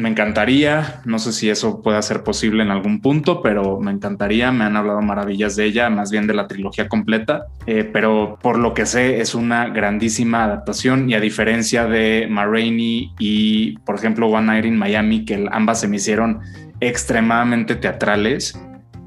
[0.00, 4.52] me encantaría, no sé si eso pueda ser posible en algún punto, pero me encantaría,
[4.52, 8.58] me han hablado maravillas de ella, más bien de la trilogía completa, eh, pero por
[8.58, 14.26] lo que sé es una grandísima adaptación y a diferencia de Ma y por ejemplo
[14.26, 16.40] One Night in Miami, que ambas se me hicieron
[16.80, 18.58] extremadamente teatrales,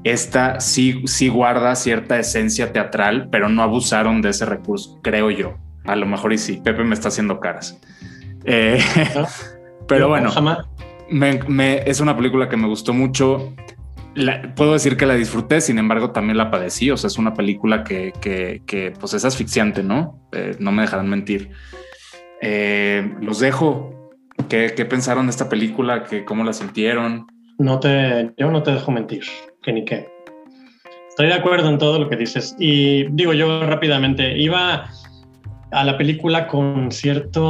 [0.04, 5.56] esta sí, sí guarda cierta esencia teatral, pero no abusaron de ese recurso, creo yo.
[5.84, 7.78] A lo mejor y sí, Pepe me está haciendo caras.
[8.44, 8.78] Eh,
[9.86, 10.30] pero bueno,
[11.10, 13.54] me, es una película que me gustó mucho.
[14.56, 16.90] puedo decir que la disfruté, sin embargo, también la padecí.
[16.90, 20.20] O sea, es una película que, que, pues es asfixiante, ¿no?
[20.32, 21.50] Eh, no me dejarán mentir.
[22.40, 23.90] Eh, los dejo.
[24.48, 26.04] ¿Qué, ¿Qué, pensaron de esta película?
[26.04, 27.26] ¿Qué, ¿Cómo la sintieron?
[27.58, 29.22] No te, yo no te dejo mentir,
[29.62, 30.08] que ni qué.
[31.08, 32.56] Estoy de acuerdo en todo lo que dices.
[32.58, 34.90] Y digo yo rápidamente, iba
[35.74, 37.42] a la película con cierto,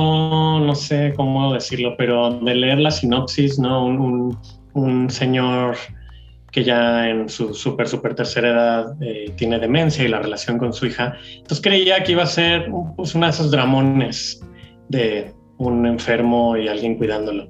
[0.59, 3.85] no sé cómo decirlo, pero de leer la sinopsis, ¿no?
[3.85, 4.39] Un,
[4.72, 5.77] un, señor
[6.51, 10.72] que ya en su súper, súper tercera edad eh, tiene demencia y la relación con
[10.72, 11.18] su hija.
[11.35, 14.43] Entonces creía que iba a ser pues, de esos dramones
[14.89, 17.47] de un enfermo y alguien cuidándolo.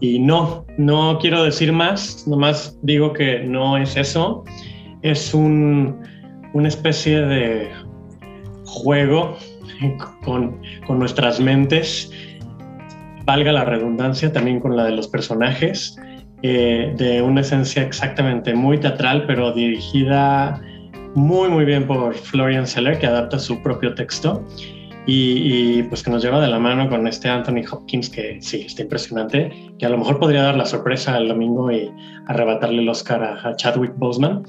[0.00, 4.44] Y no, no quiero decir más, nomás digo que no es eso.
[5.00, 6.02] Es un,
[6.52, 7.70] una especie de
[8.66, 9.38] juego
[10.24, 12.10] con, nuestras mentes,
[13.24, 15.96] valga la redundancia, también con la de los personajes,
[16.42, 20.60] eh, de una esencia exactamente muy teatral, pero dirigida
[21.14, 24.44] muy, muy bien por Florian Seller, que adapta su propio texto.
[25.04, 28.82] Y, pues que nos lleva de la mano con este Anthony Hopkins que sí, está
[28.82, 31.90] impresionante, que a lo mejor podría dar la sorpresa el domingo y
[32.28, 34.44] arrebatarle el Oscar a, Chadwick Boseman.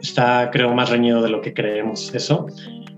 [0.00, 2.46] Está, creo, más reñido de lo que creemos eso.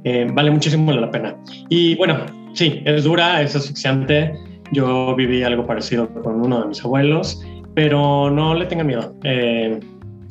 [0.04, 1.36] Eh, vale muchísimo la pena.
[1.68, 2.24] Y bueno,
[2.54, 4.32] sí, es dura, es asfixiante.
[4.72, 7.42] Yo viví algo parecido con uno de mis abuelos,
[7.74, 9.80] pero no le tengan miedo, eh,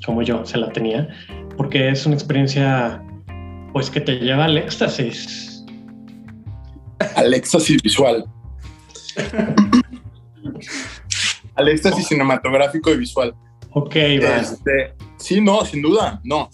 [0.05, 1.07] como yo se la tenía,
[1.57, 3.01] porque es una experiencia
[3.73, 5.65] pues que te lleva al éxtasis.
[7.15, 8.25] Al éxtasis visual.
[11.55, 13.33] al éxtasis cinematográfico y visual.
[13.71, 16.21] Ok, este, sí, no, sin duda.
[16.23, 16.49] No,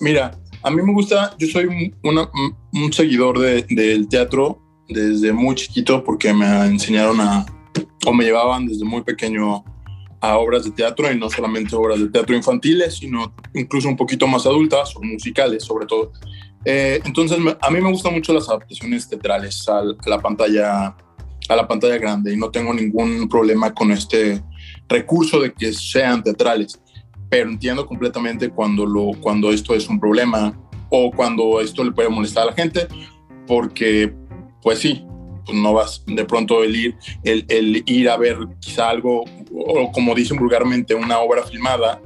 [0.00, 0.32] mira,
[0.62, 6.66] a mí me gusta, yo soy un, seguidor del teatro desde muy chiquito porque me
[6.66, 7.46] enseñaron a,
[8.06, 9.64] o me llevaban desde muy pequeño
[10.20, 14.26] a obras de teatro y no solamente obras de teatro infantiles, sino incluso un poquito
[14.26, 16.12] más adultas o musicales sobre todo.
[16.64, 20.94] Eh, entonces a mí me gustan mucho las adaptaciones teatrales a la pantalla
[21.48, 24.40] a la pantalla grande y no tengo ningún problema con este
[24.88, 26.80] recurso de que sean teatrales
[27.30, 30.52] pero entiendo completamente cuando, lo, cuando esto es un problema
[30.90, 32.88] o cuando esto le puede molestar a la gente,
[33.46, 34.12] porque
[34.60, 35.06] pues sí,
[35.46, 39.92] pues no vas de pronto el ir, el, el, ir a ver quizá algo, o
[39.92, 42.02] como dicen vulgarmente, una obra filmada,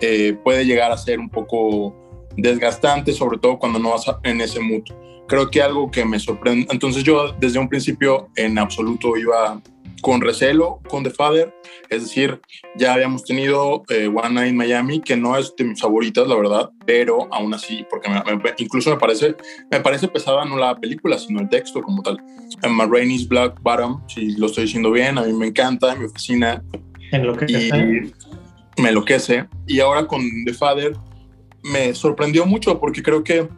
[0.00, 1.94] eh, puede llegar a ser un poco
[2.36, 4.82] desgastante, sobre todo cuando no vas en ese mood.
[5.26, 9.60] Creo que algo que me sorprende, entonces yo desde un principio en absoluto iba
[10.00, 11.54] con recelo con The Father,
[11.90, 12.40] es decir,
[12.76, 16.36] ya habíamos tenido eh, One Night in Miami, que no es de mis favoritas, la
[16.36, 18.10] verdad, pero aún así, porque
[18.58, 19.34] incluso me parece,
[19.70, 22.18] me parece pesada no la película, sino el texto como tal.
[22.62, 26.62] Emma Rainey's Black Bottom, si lo estoy diciendo bien, a mí me encanta, me fascina.
[27.10, 27.68] Enloquece.
[28.76, 29.48] Y me enloquece.
[29.66, 30.92] Y ahora con The Father
[31.62, 33.48] me sorprendió mucho porque creo que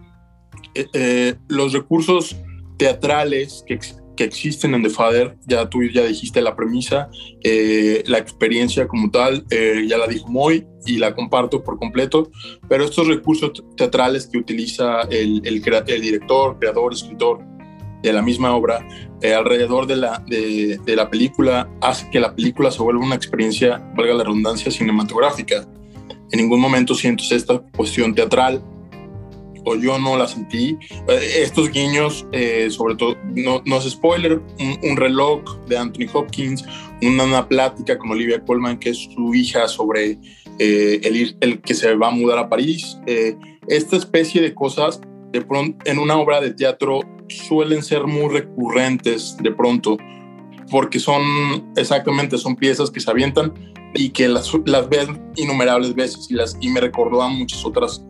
[0.75, 2.37] eh, eh, los recursos
[2.79, 3.79] teatrales que,
[4.25, 7.11] existen en The Father, ya tú ya dijiste la premisa,
[7.43, 12.31] eh, la experiencia como tal, eh, ya la dijo Moy y la comparto por completo,
[12.69, 17.41] pero estos recursos teatrales que utiliza el, director, creador, escritor
[18.03, 18.87] de la misma obra
[19.21, 23.15] eh, alrededor de la, de, de la película hace que la película se vuelva una
[23.15, 25.67] experiencia, valga la redundancia, cinematográfica.
[26.33, 28.63] En ningún momento sientes esta cuestión teatral,
[29.65, 30.77] o yo no la sentí.
[31.09, 34.41] Eh, estos guiños, eh, sobre todo, no, no es spoiler,
[34.83, 36.65] un, reloj de Anthony Hopkins,
[37.03, 40.19] una, plática con Olivia Colman, que es su hija, sobre
[40.59, 42.99] eh, el, el, que se va a mudar a París.
[43.69, 45.01] esta especie de cosas,
[45.33, 49.97] de pronto, en una obra de teatro suelen ser muy recurrentes de pronto,
[50.71, 51.23] porque son
[51.77, 53.53] exactamente, son piezas que se avientan
[53.95, 58.05] y que las, las ven innumerables veces y, las, y me recordó a muchas otras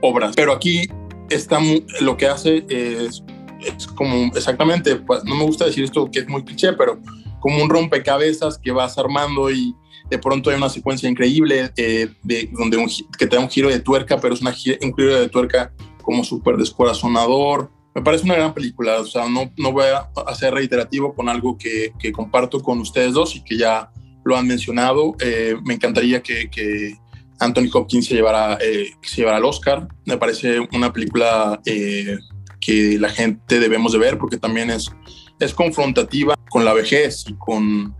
[0.00, 0.34] obras.
[0.36, 0.88] Pero aquí
[1.30, 1.60] está
[2.00, 3.22] lo que hace es,
[3.60, 7.00] es como exactamente, pues, no me gusta decir esto que es muy cliché, pero
[7.40, 9.74] como un rompecabezas que vas armando y
[10.10, 12.84] de pronto hay una secuencia increíble eh, de, donde
[13.18, 15.72] que te da un giro de tuerca, pero es una, un giro de tuerca
[16.02, 17.70] como súper descorazonador.
[17.94, 21.58] Me parece una gran película, o sea, no, no voy a ser reiterativo con algo
[21.58, 23.90] que, que comparto con ustedes dos y que ya
[24.24, 25.14] lo han mencionado.
[25.20, 26.96] Eh, me encantaría que, que
[27.40, 29.88] Anthony Hopkins se llevará, eh, se llevará el Oscar.
[30.04, 32.18] Me parece una película eh,
[32.60, 34.90] que la gente debemos de ver porque también es,
[35.38, 37.94] es confrontativa con la vejez y con,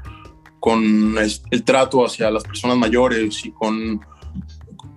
[0.61, 1.16] con
[1.51, 4.01] el trato hacia las personas mayores y con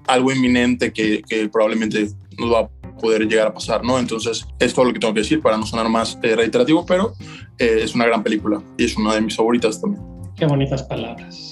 [0.08, 4.00] algo inminente que, probablemente nos va a poder llegar a pasar, ¿no?
[4.00, 7.14] Entonces, es todo lo que tengo que decir para no sonar más eh, reiterativo, pero
[7.58, 10.04] es una gran película y es una de mis favoritas también.
[10.36, 11.51] Qué bonitas palabras.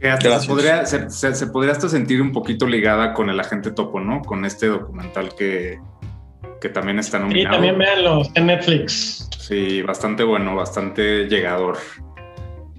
[0.00, 4.22] Se podría, se, podría hasta sentir un poquito ligada con el agente topo, ¿no?
[4.22, 5.78] Con este documental que,
[6.58, 7.48] que también está nominado.
[7.48, 9.28] Y también véanlo en Netflix.
[9.38, 11.76] Sí, bastante bueno, bastante llegador.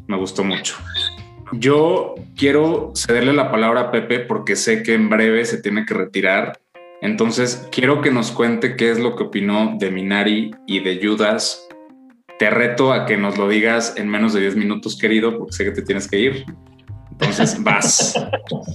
[0.08, 0.76] Me gustó mucho.
[1.52, 5.94] Yo quiero cederle la palabra a Pepe porque sé que en breve se tiene que
[5.94, 6.60] retirar.
[7.02, 11.68] Entonces, quiero que nos cuente qué es lo que opinó de Minari y de Judas
[12.42, 15.64] te reto a que nos lo digas en menos de 10 minutos, querido, porque sé
[15.64, 16.46] que te tienes que ir.
[17.22, 18.28] Entonces vas.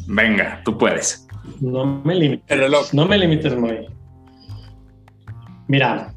[0.07, 1.27] Venga, tú puedes.
[1.61, 2.45] No me limites.
[2.49, 2.93] El reloj.
[2.93, 3.87] No me limites, muy.
[5.69, 6.15] Mira,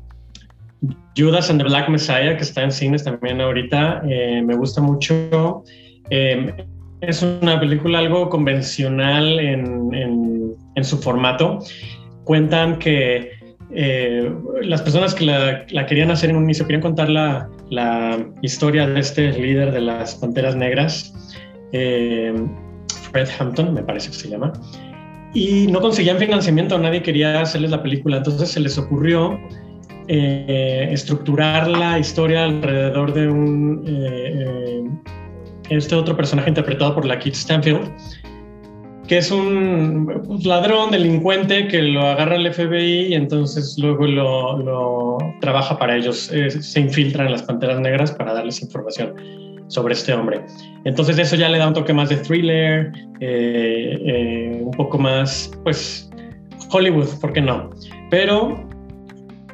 [1.18, 5.64] Judas and the Black Messiah, que está en cines también ahorita, eh, me gusta mucho.
[6.10, 6.66] Eh,
[7.02, 9.94] es una película algo convencional en,
[10.76, 11.60] en, su formato.
[12.24, 13.32] Cuentan que
[13.74, 18.18] eh, las personas que la, la, querían hacer en un inicio querían contar la, la,
[18.42, 21.14] historia de este líder de las Panteras Negras,
[21.72, 24.54] Fred Hampton, me parece que se llama,
[25.34, 29.40] y no conseguían financiamiento, nadie quería hacerles la película, entonces se les ocurrió
[30.08, 34.84] eh, estructurar la historia alrededor de un eh, eh,
[35.70, 37.92] este otro personaje interpretado por la Kit Stanfield,
[39.08, 44.58] que es un pues, ladrón, delincuente que lo agarra el FBI y entonces luego lo,
[44.58, 49.14] lo trabaja para ellos, se infiltra en las Panteras Negras para darles información
[49.70, 50.42] sobre este hombre.
[50.84, 52.92] Entonces eso ya le da un toque más de thriller,
[54.62, 56.10] un poco más, pues,
[56.72, 57.70] Hollywood, ¿por qué no?
[58.12, 58.70] Pero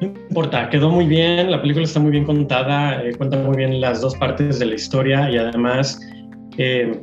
[0.02, 3.80] no importa, quedó muy bien, la película está muy bien contada, eh, cuenta muy bien
[3.80, 6.00] las dos partes de la historia y además
[6.58, 7.02] eh,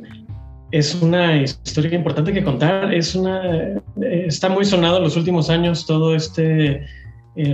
[0.71, 2.93] es una historia importante que contar.
[2.93, 3.43] Es una,
[4.01, 6.85] eh, está muy sonado en los últimos años todo este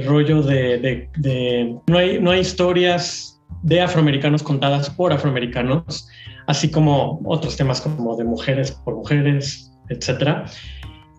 [0.05, 6.07] rollo de, de, no, hay, no hay historias de afroamericanos contadas por afroamericanos,
[6.47, 10.47] así como otros temas como de mujeres por mujeres, etc.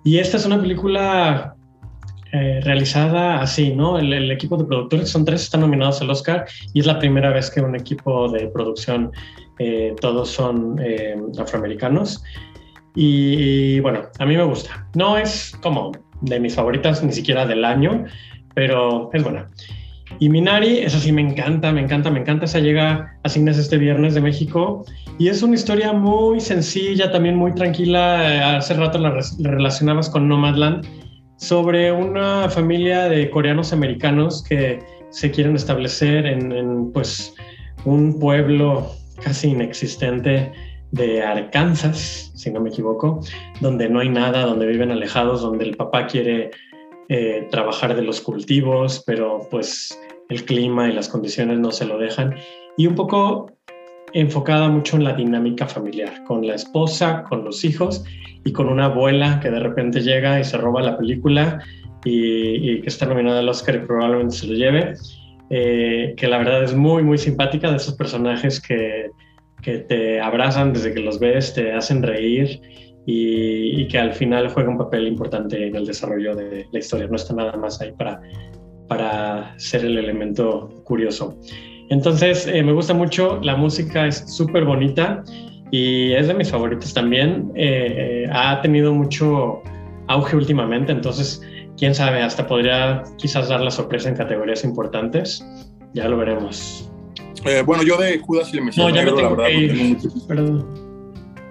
[0.05, 1.55] Y esta es una película
[2.33, 3.99] eh, realizada así, ¿no?
[3.99, 7.51] El, equipo de productores, son tres, están nominados al Oscar y es la primera vez
[7.51, 9.11] que un equipo de producción,
[9.59, 12.22] eh, todos son eh, afroamericanos.
[12.95, 14.89] Y, bueno, a mí me gusta.
[14.95, 18.05] No es como de mis favoritas, ni siquiera del año,
[18.55, 19.49] pero es buena.
[20.19, 22.45] Y Minari, esa sí me encanta, me encanta, me encanta.
[22.45, 24.85] Esa llega a cines este viernes de México
[25.19, 28.57] y es una historia muy sencilla, también muy tranquila.
[28.57, 30.87] Hace rato la, la relacionabas con Nomadland
[31.37, 34.79] sobre una familia de coreanos americanos que
[35.11, 37.35] se quieren establecer en, pues
[37.85, 38.91] un pueblo
[39.23, 40.53] casi inexistente
[40.93, 43.21] de Arkansas, si no me equivoco,
[43.61, 46.51] donde no hay nada, donde viven alejados, donde el papá quiere
[47.13, 49.99] eh, trabajar de los cultivos, pero pues
[50.29, 52.37] el clima y las condiciones no se lo dejan.
[52.77, 53.51] Y un poco
[54.13, 58.05] enfocada mucho en la dinámica familiar, con la esposa, con los hijos
[58.45, 61.59] y con una abuela que de repente llega y se roba la película
[62.05, 64.95] y, que está nominada al Oscar y probablemente se lo lleve,
[65.51, 69.11] eh, que la verdad es muy, muy simpática de esos personajes que,
[69.63, 72.61] que te abrazan desde que los ves, te hacen reír
[73.07, 77.07] y, y, que al final juega un papel importante en el desarrollo de la historia,
[77.09, 78.20] no está nada más ahí para,
[78.88, 81.38] para ser el elemento curioso.
[81.90, 85.22] Entonces, eh, me gusta mucho, la música es súper bonita
[85.72, 87.51] y es de mis favoritos también.
[87.57, 89.61] Eh, eh, ha tenido mucho
[90.07, 91.42] auge últimamente, entonces,
[91.76, 95.44] quién sabe, hasta podría quizás dar la sorpresa en categorías importantes.
[95.94, 96.88] Ya lo veremos.
[97.66, 99.46] bueno, yo de Judas y el Mesías no, ya Negro, la verdad,
[100.28, 100.80] Perdón.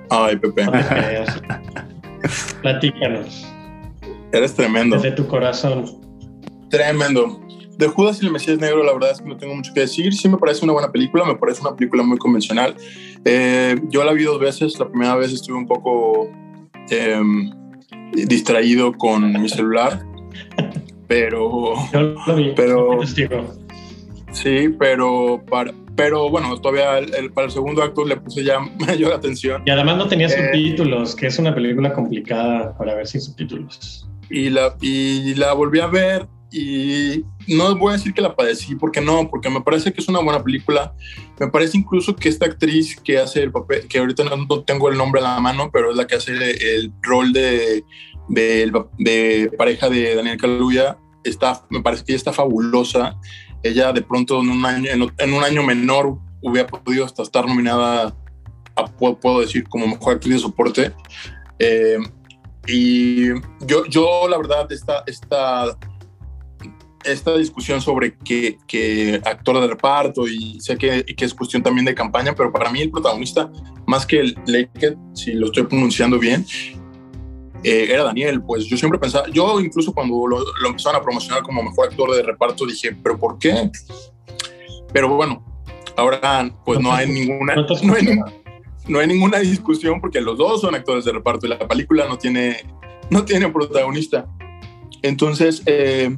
[0.10, 0.66] Ay, Pepe.
[2.62, 3.47] Platícanos.
[4.32, 4.95] Eres tremendo.
[4.97, 5.86] Desde tu corazón.
[6.70, 7.39] Tremendo.
[7.78, 10.14] De Judas y el Mesías Negro, la verdad es que no tengo mucho que decir.
[10.14, 12.76] Sí me parece una buena película, me parece una película muy convencional.
[13.24, 14.78] Eh, yo la vi dos veces.
[14.80, 16.30] La primera vez estuve un poco
[16.89, 17.51] em,
[18.12, 20.05] distraído con mi celular,
[21.07, 21.76] pero...
[21.93, 22.99] Yo lo vi, pero,
[24.32, 29.11] sí, pero, para, pero bueno, todavía el, para el segundo acto le puse ya mayor
[29.11, 29.61] atención.
[29.65, 34.07] Y además no tenía eh, subtítulos, que es una película complicada para ver sin subtítulos.
[34.29, 38.75] Y la, y la volví a ver y no voy a decir que la padecí,
[38.75, 40.93] porque no, porque me parece que es una buena película.
[41.37, 44.97] Me parece incluso que esta actriz que hace el papel, que ahorita no, tengo el
[44.97, 47.83] nombre a la mano, pero es la que hace el, rol de,
[48.29, 53.19] de, pareja de Daniel Kaluuya, está, me parece que ella está fabulosa.
[53.64, 58.16] Ella de pronto en un año, en, un año menor hubiera podido hasta estar nominada,
[58.76, 60.93] a, puedo, decir, como mejor actriz de soporte.
[61.60, 61.97] Eh,
[62.68, 63.30] y
[63.66, 65.78] yo, yo, la verdad, esta, esta
[67.03, 71.95] esta discusión sobre qué, actor de reparto y sé que, que, es cuestión también de
[71.95, 73.49] campaña, pero para mí el protagonista,
[73.88, 76.45] más que el Lake, si lo estoy pronunciando bien,
[77.64, 78.41] eh, era Daniel.
[78.41, 82.16] Pues yo siempre pensaba, yo incluso cuando lo, lo, empezaron a promocionar como mejor actor
[82.16, 83.70] de reparto dije, ¿pero por qué?
[84.93, 85.43] Pero bueno,
[85.95, 88.20] ahora pues no hay ninguna, no hay,
[88.88, 92.18] no hay ninguna discusión porque los dos son actores de reparto y la película no
[92.18, 92.66] tiene,
[93.10, 94.26] no tiene protagonista.
[95.01, 96.16] Entonces, eh,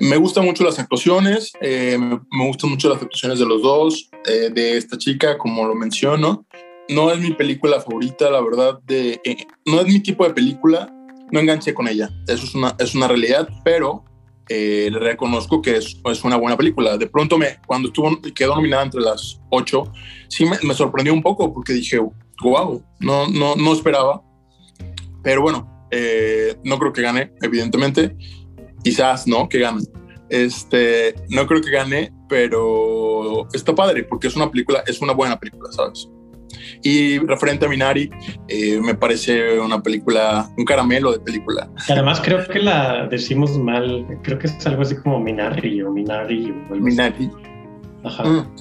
[0.00, 4.50] me gustan mucho las actuaciones, eh, me, gustan mucho las actuaciones de los dos, eh,
[4.52, 6.46] de esta chica, como lo menciono.
[6.88, 9.18] No es mi película favorita, la verdad, eh,
[9.66, 10.92] no es mi tipo de película,
[11.30, 14.04] no enganché con ella, eso es una, es una realidad, pero
[14.48, 16.98] le reconozco que es, es, una buena película.
[16.98, 19.90] De pronto, me, cuando estuvo, quedó nominada entre las ocho,
[20.28, 21.98] sí me, sorprendió un poco porque dije,
[22.42, 24.22] wow, no, no, no esperaba.
[25.22, 25.88] Pero bueno,
[26.62, 28.14] no creo que gane, evidentemente
[28.84, 29.82] quizás no que gane.
[30.28, 35.38] Este, no creo que gane, pero está padre porque es una película, es una buena
[35.38, 36.08] película, ¿sabes?
[36.82, 38.10] Y referente a Minari,
[38.48, 41.70] eh, me parece una película, un caramelo de película.
[41.88, 46.54] Además, creo que la decimos mal, creo que es algo así como Minari o Minari.
[46.70, 47.30] O Minari.
[48.04, 48.24] Ajá.
[48.24, 48.54] Mm.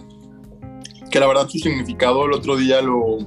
[1.11, 3.17] Que la verdad su significado el otro día lo,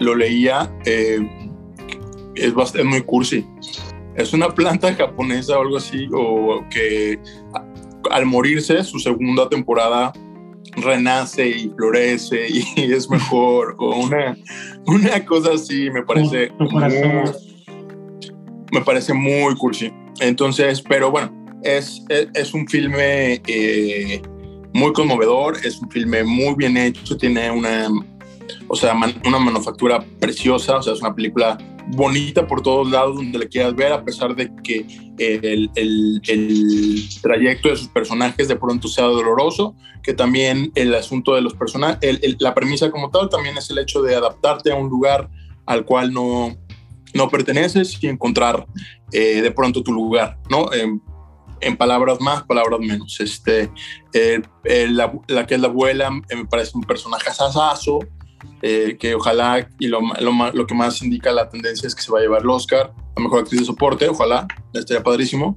[0.00, 1.18] lo leía, eh,
[2.36, 3.44] es, bastante, muy cursi
[4.16, 7.18] es una planta japonesa o algo así, o que
[8.10, 10.12] al morirse su segunda temporada
[10.76, 14.36] renace y florece y es mejor, o una,
[14.86, 17.30] una cosa así, me parece muy,
[18.72, 19.92] me parece muy cursi.
[20.20, 24.22] Entonces, pero bueno, es, es, un filme eh,
[24.72, 27.88] muy conmovedor, es un filme muy bien hecho, tiene una,
[28.68, 33.38] o sea, una manufactura preciosa, o sea, es una película bonita por todos lados donde
[33.38, 34.86] le quieras ver, a pesar de que
[35.18, 41.34] el, el, el, trayecto de sus personajes de pronto sea doloroso, que también el asunto
[41.34, 44.88] de los personajes, la premisa como tal también es el hecho de adaptarte a un
[44.88, 45.28] lugar
[45.66, 46.56] al cual no,
[47.12, 48.66] no perteneces y encontrar
[49.12, 50.70] eh, de pronto tu lugar, ¿no?
[51.60, 53.18] en palabras más, palabras menos.
[53.20, 53.70] Este,
[54.88, 58.00] la, la, que es la abuela me parece un personaje asasazo,
[58.62, 62.18] eh, que ojalá, y lo, lo, que más indica la tendencia es que se va
[62.18, 65.54] a llevar el Oscar a Mejor Actriz de Soporte, ojalá, estaría padrísimo.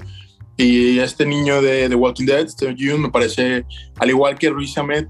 [0.57, 3.63] Y este niño de The Walking Dead, este June, me parece,
[3.99, 5.07] al igual que Ruiz Ahmed,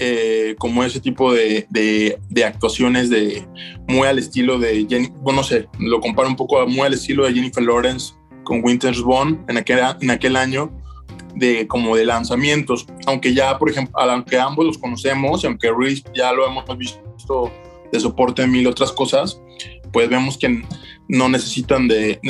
[0.00, 3.46] eh, como ese tipo de, de, actuaciones de
[3.88, 7.24] muy al estilo de Jenny, bueno, no sé, lo comparo un poco muy al estilo
[7.24, 8.14] de Jennifer Lawrence
[8.44, 10.70] con Winter's Bone en aquel, en aquel año
[11.34, 16.32] de como de lanzamientos, aunque ya, por ejemplo, aunque ambos los conocemos, aunque Ruiz ya
[16.32, 17.50] lo hemos visto
[17.90, 19.40] de soporte en mil otras cosas,
[19.92, 20.62] pues vemos que
[21.08, 22.20] no necesitan de,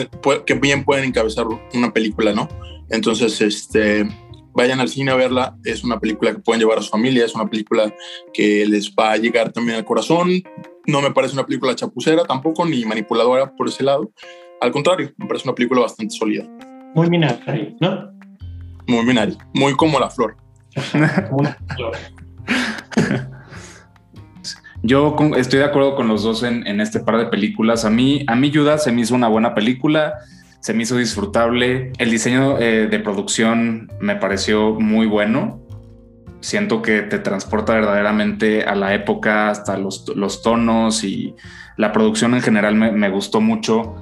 [0.47, 2.49] que bien pueden encabezar una película, ¿no?
[2.91, 4.09] Entonces, este,
[4.53, 7.35] vayan al cine a verla, es una película que pueden llevar a su familia, es
[7.35, 7.95] una película
[8.33, 10.43] que les va a llegar también al corazón,
[10.87, 14.11] no me parece una película chapucera tampoco, ni manipuladora por ese lado,
[14.61, 16.45] al contrario, me parece una película bastante sólida.
[16.95, 18.18] Muy Minari, ¿no?
[18.89, 20.35] Muy Minari, muy como la flor.
[24.83, 27.85] Yo estoy de acuerdo con los dos en, este par de películas.
[27.85, 30.15] A mí, a mí Judas se me hizo una buena película,
[30.61, 31.93] se me hizo disfrutable.
[31.99, 35.61] El diseño eh, de producción me pareció muy bueno.
[36.41, 40.07] Siento que te transporta verdaderamente a la época, hasta los,
[40.43, 41.35] tonos y
[41.77, 43.97] la producción en general me, me, gustó mucho.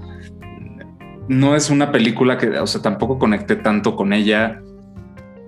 [1.28, 4.62] No es una película que, o sea, tampoco conecté tanto con ella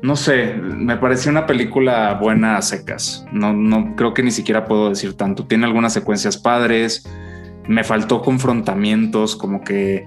[0.00, 3.26] no sé, me pareció una película buena a secas.
[3.32, 5.46] No, no creo que ni siquiera puedo decir tanto.
[5.46, 7.04] Tiene algunas secuencias padres.
[7.66, 10.06] Me faltó confrontamientos, como que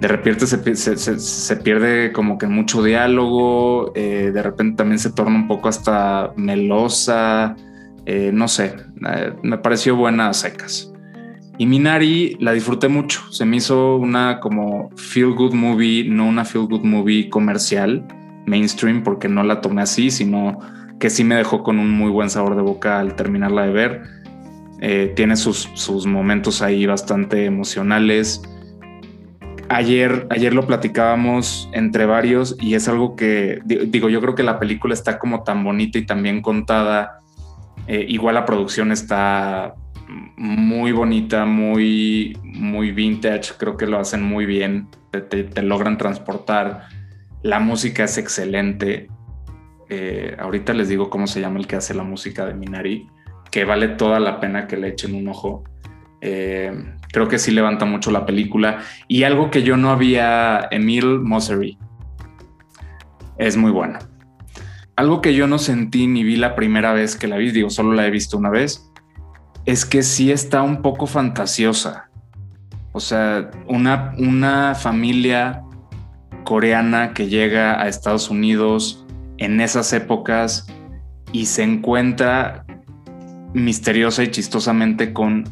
[0.00, 3.92] de repente se, pierde como que mucho diálogo.
[3.94, 7.54] Eh, de repente también se torna un poco hasta melosa.
[8.06, 8.74] Eh, no sé,
[9.08, 10.92] eh, me pareció buena a secas.
[11.58, 13.20] Y Minari la disfruté mucho.
[13.30, 18.04] Se me hizo una como feel good movie, no una feel good movie comercial
[18.48, 20.58] mainstream porque no la tomé así, sino
[20.98, 24.02] que sí me dejó con un muy buen sabor de boca al terminarla de ver.
[24.80, 28.42] Eh, tiene sus, sus, momentos ahí bastante emocionales.
[29.68, 34.58] Ayer, ayer lo platicábamos entre varios y es algo que, digo, yo creo que la
[34.58, 37.18] película está como tan bonita y tan bien contada.
[37.86, 39.74] Eh, igual la producción está
[40.36, 46.88] muy bonita, muy, muy vintage, creo que lo hacen muy bien, te logran transportar
[47.42, 49.08] la música es excelente.
[49.88, 53.08] Eh, ahorita les digo cómo se llama el que hace la música de Minari,
[53.50, 55.64] que vale toda la pena que le echen un ojo.
[56.20, 56.72] Eh,
[57.12, 58.80] creo que sí levanta mucho la película.
[59.06, 61.78] Y algo que yo no había, Emil Mosery,
[63.38, 63.98] es muy bueno.
[64.96, 67.92] Algo que yo no sentí ni vi la primera vez que la vi, digo, solo
[67.92, 68.90] la he visto una vez,
[69.64, 72.10] es que sí está un poco fantasiosa.
[72.92, 75.62] O sea, una, una familia
[76.48, 79.04] coreana que llega a Estados Unidos
[79.36, 80.66] en esas épocas
[81.30, 82.64] y se encuentra
[83.52, 85.44] misteriosa y chistosamente con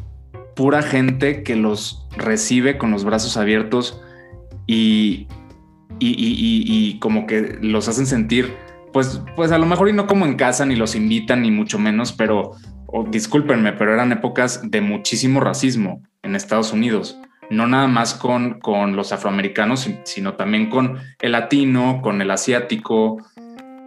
[0.55, 4.01] pura gente que los recibe con los brazos abiertos
[4.65, 5.27] y
[5.99, 8.55] y, como que los hacen sentir,
[8.91, 11.77] pues, pues a lo mejor y no como en casa, ni los invitan, ni mucho
[11.79, 12.55] menos, pero
[13.09, 17.19] discúlpenme, pero eran épocas de muchísimo racismo en Estados Unidos.
[17.49, 23.17] No nada más con, con los afroamericanos, sino también con el latino, con el asiático,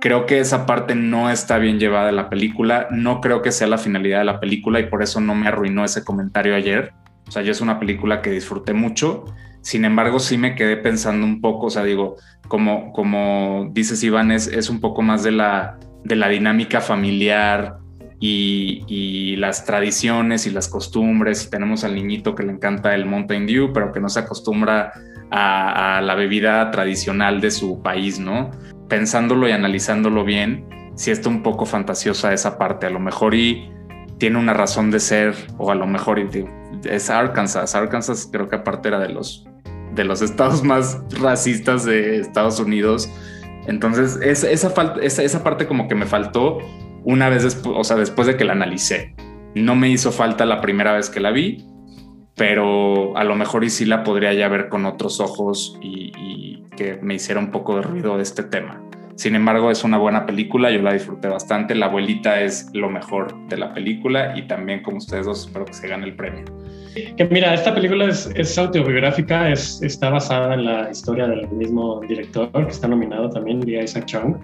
[0.00, 2.88] Creo que esa parte no está bien llevada en la película.
[2.90, 5.84] No creo que sea la finalidad de la película y por eso no me arruinó
[5.84, 6.94] ese comentario ayer.
[7.28, 9.26] O sea, yo es una película que disfruté mucho.
[9.60, 12.16] Sin embargo, sí me quedé pensando un poco, o sea, digo,
[12.48, 17.76] como, como dices Iván, es, es un poco más de la, de la dinámica familiar
[18.20, 21.46] y, y, las tradiciones y las costumbres.
[21.46, 24.92] Y tenemos al niñito que le encanta el Mountain Dew, pero que no se acostumbra
[25.30, 28.50] a, a la bebida tradicional de su país, ¿no?
[28.90, 30.66] pensándolo y analizándolo bien,
[30.96, 32.86] si está un poco fantasiosa esa parte.
[32.86, 33.72] A lo mejor y
[34.18, 36.20] tiene una razón de ser, o a lo mejor
[36.84, 37.74] es Arkansas.
[37.74, 39.46] Arkansas creo que aparte era de los,
[39.94, 43.08] de los estados más racistas de Estados Unidos.
[43.66, 44.50] Entonces, esa,
[45.00, 46.58] esa, esa parte como que me faltó
[47.04, 49.14] una vez después, o sea, después de que la analicé.
[49.54, 51.64] No me hizo falta la primera vez que la vi,
[52.36, 56.98] pero a lo mejor y sí la podría ya ver con otros ojos y, que
[57.02, 58.80] me hiciera un poco de ruido de este tema.
[59.16, 61.74] Sin embargo, es una buena película, yo la disfruté bastante.
[61.74, 65.74] La abuelita es lo mejor de la película y también, como ustedes dos, espero que
[65.74, 66.46] se gane el premio.
[67.18, 72.50] Que mira, esta película es, autobiográfica, es, está basada en la historia del mismo director
[72.50, 74.36] que está nominado también, Isaac Chung.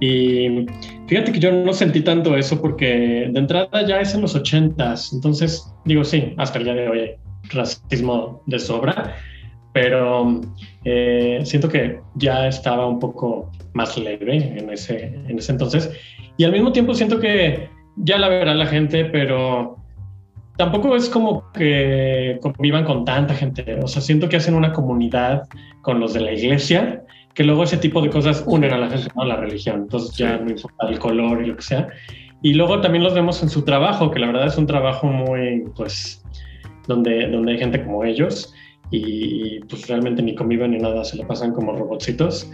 [0.00, 0.66] Y
[1.06, 5.12] fíjate que yo no sentí tanto eso porque de entrada ya es en los ochentas,
[5.12, 7.10] entonces digo sí, hasta el día de hoy
[7.50, 9.16] racismo de sobra,
[9.72, 10.40] pero
[10.84, 15.90] eh, siento que ya estaba un poco más leve en ese, en ese entonces.
[16.36, 19.76] Y al mismo tiempo siento que ya la verá la gente, pero
[20.56, 25.48] tampoco es como que convivan con tanta gente, o sea, siento que hacen una comunidad
[25.82, 27.04] con los de la iglesia
[27.38, 29.24] que luego ese tipo de cosas unen a la gente, ¿no?
[29.24, 29.82] La religión.
[29.82, 31.86] Entonces ya no importa el color y lo que sea.
[32.42, 35.62] Y luego también los vemos en su trabajo, que la verdad es un trabajo muy,
[35.76, 36.20] pues,
[36.88, 38.52] donde, donde hay gente como ellos
[38.90, 42.50] y pues realmente ni conviven ni nada, se lo pasan como robotcitos.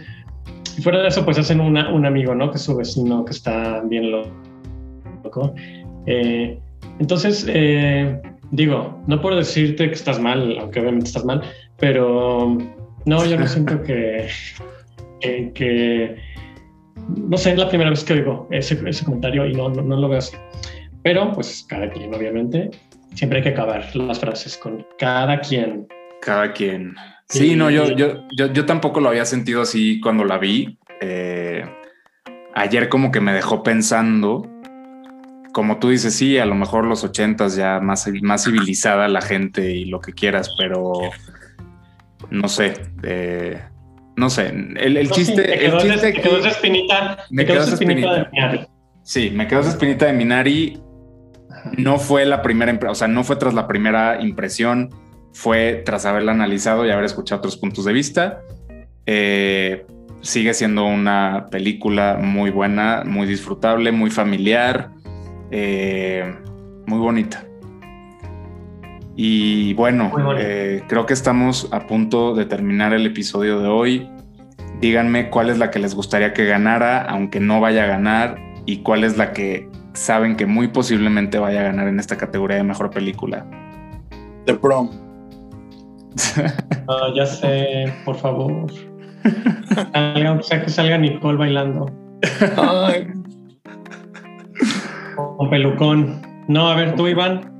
[0.77, 2.51] Y fuera de eso, pues hacen una, un amigo, ¿no?
[2.51, 5.55] Que es su vecino que está bien loco.
[6.05, 6.59] Eh,
[6.99, 8.21] entonces, eh,
[8.51, 11.41] digo, no puedo decirte que estás mal, aunque obviamente estás mal,
[11.79, 12.55] pero
[13.05, 14.27] no, yo no siento que,
[15.53, 16.15] que,
[17.07, 20.09] no sé, es la primera vez que oigo ese, ese comentario y no, no, lo
[20.09, 20.35] veo así.
[21.03, 22.71] Pero, pues, cada quien, obviamente,
[23.13, 25.87] siempre hay que acabar las frases con cada quien.
[26.21, 26.95] Cada quien.
[27.27, 30.79] Sí, no, yo, yo, yo, yo, tampoco lo había sentido así cuando la vi.
[31.01, 31.65] Eh,
[32.55, 34.49] ayer como que me dejó pensando,
[35.53, 39.71] como tú dices, sí, a lo mejor los ochentas ya más, más civilizada la gente
[39.71, 40.93] y lo que quieras, pero
[42.29, 42.73] no sé,
[43.03, 43.61] eh,
[44.15, 45.65] no sé, el, el chiste...
[45.65, 48.67] el chiste me quedó esa espinita, me quedó esa espinita, de Minari.
[49.03, 50.81] Sí, me quedó esa espinita de Minari.
[51.77, 54.89] No fue la primera, o sea, no fue tras la primera impresión,
[55.33, 58.41] fue tras haberla analizado y haber escuchado otros puntos de vista.
[59.05, 59.85] Eh,
[60.21, 64.91] sigue siendo una película muy buena, muy disfrutable, muy familiar,
[65.51, 66.35] eh,
[66.85, 67.44] muy bonita.
[69.15, 74.09] Y bueno, eh, creo que estamos a punto de terminar el episodio de hoy.
[74.81, 78.77] Díganme cuál es la que les gustaría que ganara, aunque no vaya a ganar, y
[78.77, 82.63] cuál es la que saben que muy posiblemente vaya a ganar en esta categoría de
[82.63, 83.45] mejor película.
[84.45, 84.89] The Prom.
[86.87, 88.71] Ah, ya sé, por favor.
[88.71, 91.91] o sea, que salga Nicole bailando.
[95.15, 96.21] Con pelucón.
[96.47, 97.54] No, a ver, tú, Iván.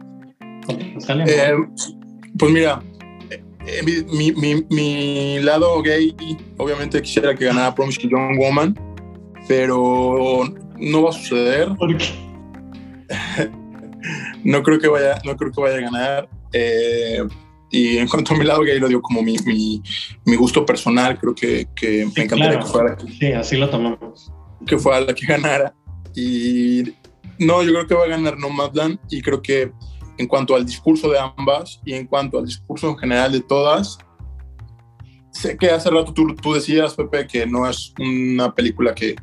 [0.67, 1.55] Eh,
[2.37, 2.81] pues mira,
[3.67, 6.15] eh, mi, mi, mi, lado gay,
[6.57, 8.79] obviamente quisiera que ganara Promising Young Woman,
[9.47, 10.43] pero
[10.77, 11.69] no va a suceder.
[11.75, 12.05] ¿Por qué?
[14.43, 16.29] no creo que vaya, no creo que vaya a ganar.
[16.53, 17.23] Eh,
[17.71, 19.81] y en cuanto a mi lado gay, lo digo como mi, mi,
[20.25, 21.17] mi gusto personal.
[21.17, 22.97] Creo que, que me encantaría que fuera.
[23.19, 24.31] Sí, así lo tomamos.
[24.65, 25.73] Que fuera la que ganara.
[26.15, 26.83] Y
[27.39, 28.99] no, yo creo que va a ganar Nomadland.
[29.09, 29.71] Y creo que
[30.17, 33.97] en cuanto al discurso de ambas y en cuanto al discurso en general de todas.
[35.31, 39.15] Sé que hace rato tú, tú decías, Pepe, que no es una película que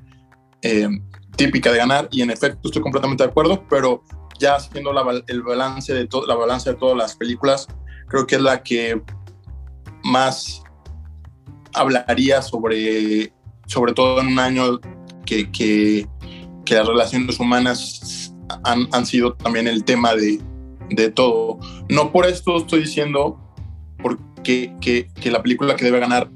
[0.61, 0.89] eh,
[1.37, 4.03] típica de ganar y en efecto estoy completamente de acuerdo, pero
[4.39, 7.67] ya haciendo la, el balance de la balance de todas las películas,
[8.09, 9.01] creo que es la que
[10.05, 10.63] más
[11.75, 13.33] hablaría sobre,
[13.67, 14.81] sobre todo en un año
[15.25, 16.07] que, que,
[16.65, 20.41] que las relaciones humanas han, han, sido también el tema de,
[20.95, 21.59] de todo.
[21.89, 23.39] No por esto estoy diciendo
[24.03, 26.31] porque, que, la película que debe ganar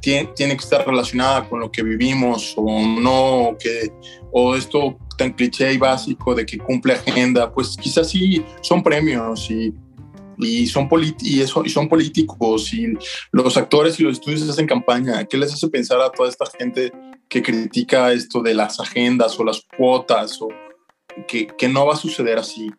[0.00, 3.92] tiene, tiene, que estar relacionada con lo que vivimos o no, que,
[4.32, 9.50] o esto tan cliché y básico de que cumple agenda, pues quizás sí son premios
[9.50, 9.74] y,
[10.38, 10.88] y, son,
[11.20, 12.94] y, y son políticos y
[13.32, 15.24] los actores y los estudios hacen campaña.
[15.24, 16.92] ¿Qué les hace pensar a toda esta gente
[17.28, 20.48] que critica esto de las agendas o las cuotas o
[21.28, 22.70] que, que no va a suceder así?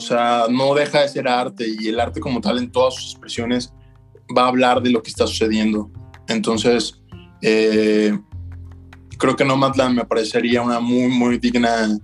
[0.00, 3.10] O sea, no deja de ser arte y el arte como tal en todas sus
[3.10, 3.70] expresiones
[4.34, 5.90] va a hablar de lo que está sucediendo.
[6.26, 7.02] Entonces,
[7.42, 8.18] eh,
[9.18, 11.98] creo que Nomadland me parecería una muy, muy digna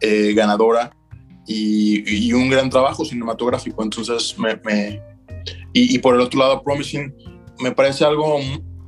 [0.00, 0.96] eh, ganadora
[1.44, 3.82] y, un gran trabajo cinematográfico.
[3.82, 5.02] Entonces, me,
[5.72, 7.12] y, por el otro lado, Promising
[7.58, 8.38] me parece algo,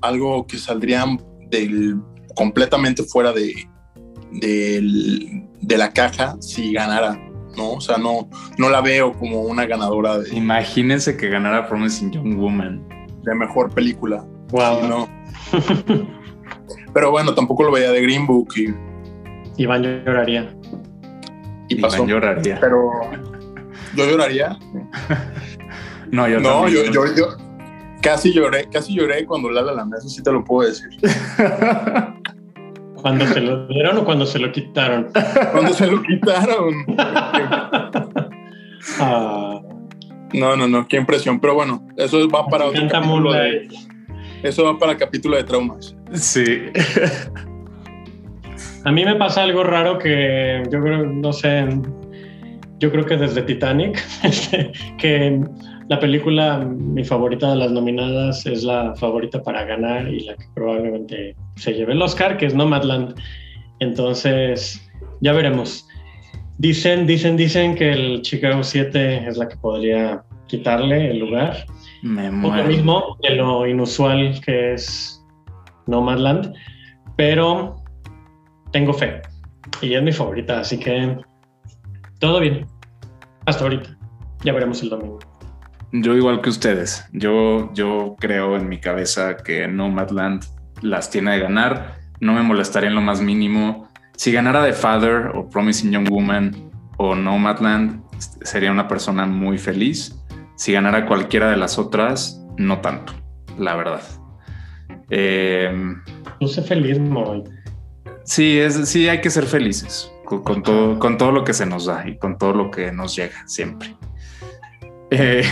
[0.01, 1.05] algo que saldría
[1.51, 2.01] del,
[2.37, 3.53] completamente fuera de,
[4.31, 7.34] de la caja si ganara.
[7.57, 7.73] ¿No?
[7.73, 8.29] O sea, no,
[8.59, 10.35] no la veo como una ganadora de...
[10.35, 12.87] Imagínense que ganara Promising Young Woman.
[13.23, 14.25] De mejor película.
[14.51, 14.89] Wow.
[14.89, 15.09] no.
[16.95, 18.75] Pero bueno, tampoco lo veía de Green Book y.
[19.63, 20.55] Iván lloraría.
[21.69, 21.97] Y pasó.
[21.97, 22.59] Iván lloraría.
[22.61, 22.91] Pero.
[23.97, 24.59] ¿Yo lloraría?
[26.11, 27.37] no, yo No, yo, yo, yo,
[28.01, 30.91] casi lloré, casi lloré cuando la la mesa, sí te lo puedo decir.
[33.05, 35.09] ¿Cuando se lo dieron o cuando se lo quitaron?
[35.53, 36.87] Cuando se lo quitaron.
[38.99, 39.61] Ah.
[40.33, 41.39] No, no, no, qué impresión.
[41.39, 43.69] Pero bueno, eso va para otro capítulo de,
[44.43, 45.95] Eso va para capítulo de traumas.
[46.15, 46.63] Sí.
[48.87, 51.67] A mí me pasa algo raro que yo creo, no sé,
[52.79, 54.03] yo creo que desde Titanic,
[54.99, 55.43] que
[55.89, 60.47] la película, mi favorita de las nominadas, es la favorita para ganar y la que
[60.55, 63.15] probablemente se lleve el Oscar, que es Nomadland.
[63.81, 64.81] Entonces,
[65.21, 65.87] ya veremos.
[66.59, 71.67] Dicen, dicen, dicen que el Chicago 7 es la que podría quitarle el lugar.
[72.03, 75.23] Me Por lo mismo de lo inusual que es
[75.87, 76.55] Nomadland,
[77.17, 77.77] pero
[78.73, 79.23] tengo fe
[79.81, 81.17] y es mi favorita, así que
[82.19, 82.67] todo bien.
[83.47, 83.99] Hasta ahorita.
[84.45, 85.19] Ya veremos el domingo.
[85.97, 90.43] Yo igual que ustedes, yo, yo creo en mi cabeza que Nomadland
[90.83, 92.01] las tiene de ganar.
[92.19, 93.89] No me molestaría en lo más mínimo.
[94.17, 98.03] Si ganara The Father o Promising Young Woman o Nomadland,
[98.43, 100.21] sería una persona muy feliz.
[100.57, 103.13] Si ganara cualquiera de las otras, no tanto,
[103.57, 104.03] la verdad.
[105.11, 105.73] Eh,
[106.41, 107.45] no sé feliz, Moy.
[108.25, 111.87] Sí, es, sí, hay que ser felices con, todo, con todo lo que se nos
[111.87, 113.95] da y con todo lo que nos llega siempre.
[115.11, 115.43] Eh,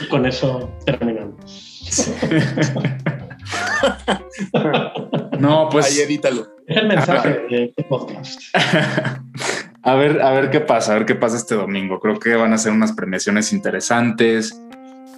[0.00, 1.76] y con eso terminamos.
[5.38, 5.86] no, pues.
[5.86, 6.46] Ahí edítalo.
[6.66, 8.40] Es el mensaje de este podcast.
[9.82, 12.00] a ver, a ver qué pasa, a ver qué pasa este domingo.
[12.00, 14.60] Creo que van a ser unas premiaciones interesantes.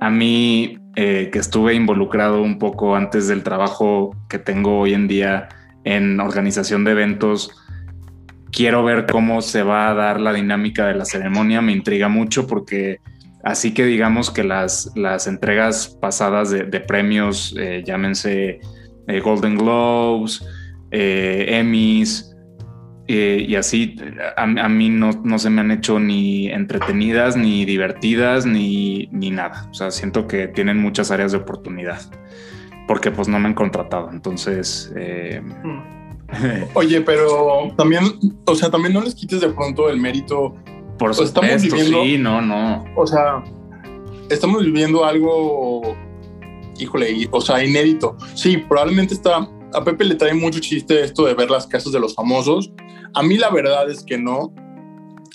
[0.00, 5.08] A mí, eh, que estuve involucrado un poco antes del trabajo que tengo hoy en
[5.08, 5.48] día
[5.84, 7.50] en organización de eventos,
[8.52, 11.62] quiero ver cómo se va a dar la dinámica de la ceremonia.
[11.62, 13.00] Me intriga mucho porque
[13.48, 18.60] así que digamos que las, las entregas pasadas de, premios, eh, llámense
[19.06, 20.44] eh, Golden Globes,
[20.90, 22.34] eh, Emmys,
[23.10, 23.96] y así,
[24.36, 29.66] a, mí no, no, se me han hecho ni entretenidas, ni divertidas, ni, ni nada.
[29.70, 32.02] O sea, siento que tienen muchas áreas de oportunidad
[32.86, 34.10] porque pues no me han contratado.
[34.12, 34.92] Entonces...
[36.74, 38.04] Oye, pero también,
[38.44, 40.54] o sea, también no les quites de pronto el mérito.
[40.98, 42.84] Por supuesto, estamos viviendo, sí, no, no.
[42.96, 43.42] O sea,
[44.28, 45.96] estamos viviendo algo,
[46.78, 48.16] híjole, o sea, inédito.
[48.34, 52.00] Sí, probablemente está, a Pepe le trae mucho chiste esto de ver las casas de
[52.00, 52.72] los famosos.
[53.14, 54.52] A mí la verdad es que no.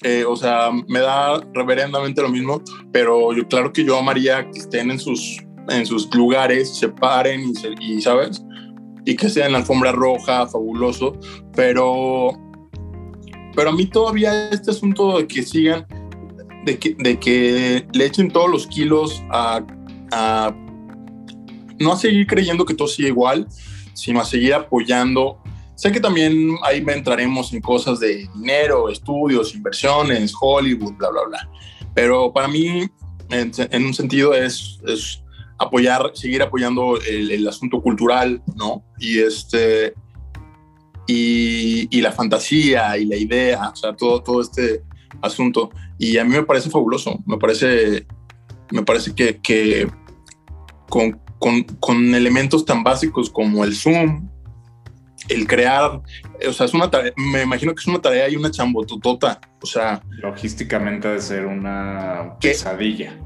[0.04, 2.62] Eh, o sea, me da reverendamente lo mismo,
[2.92, 7.42] pero yo claro que yo amaría que estén en sus, en sus lugares, se paren
[7.80, 8.44] y, y ¿sabes?
[9.06, 11.18] y que sea en la alfombra roja, fabuloso,
[11.56, 12.32] pero,
[13.56, 15.86] pero a mí todavía este asunto de que sigan,
[16.66, 19.66] de que, de que le echen todos los kilos a,
[20.12, 20.56] a,
[21.80, 23.48] no a seguir creyendo que todo sigue igual,
[23.94, 25.42] sino a seguir apoyando.
[25.76, 31.50] Sé que también ahí entraremos en cosas de dinero, estudios, inversiones, Hollywood, bla, bla, bla.
[31.94, 32.88] Pero para mí,
[33.30, 35.24] en, en un sentido, es, es
[35.64, 38.84] apoyar, seguir apoyando el, asunto cultural, ¿no?
[39.00, 39.94] Y este,
[41.08, 44.84] y, la fantasía y la idea, o sea, todo, todo este
[45.22, 45.70] asunto.
[45.98, 48.06] Y a mí me parece fabuloso, me parece,
[48.72, 49.88] me parece que, que
[50.90, 54.30] con, con, con, elementos tan básicos como el Zoom,
[55.30, 56.02] el crear,
[56.48, 59.66] o sea, es una tarea, me imagino que es una tarea y una chambototota, o
[59.66, 60.02] sea...
[60.10, 63.18] Logísticamente de ser una pesadilla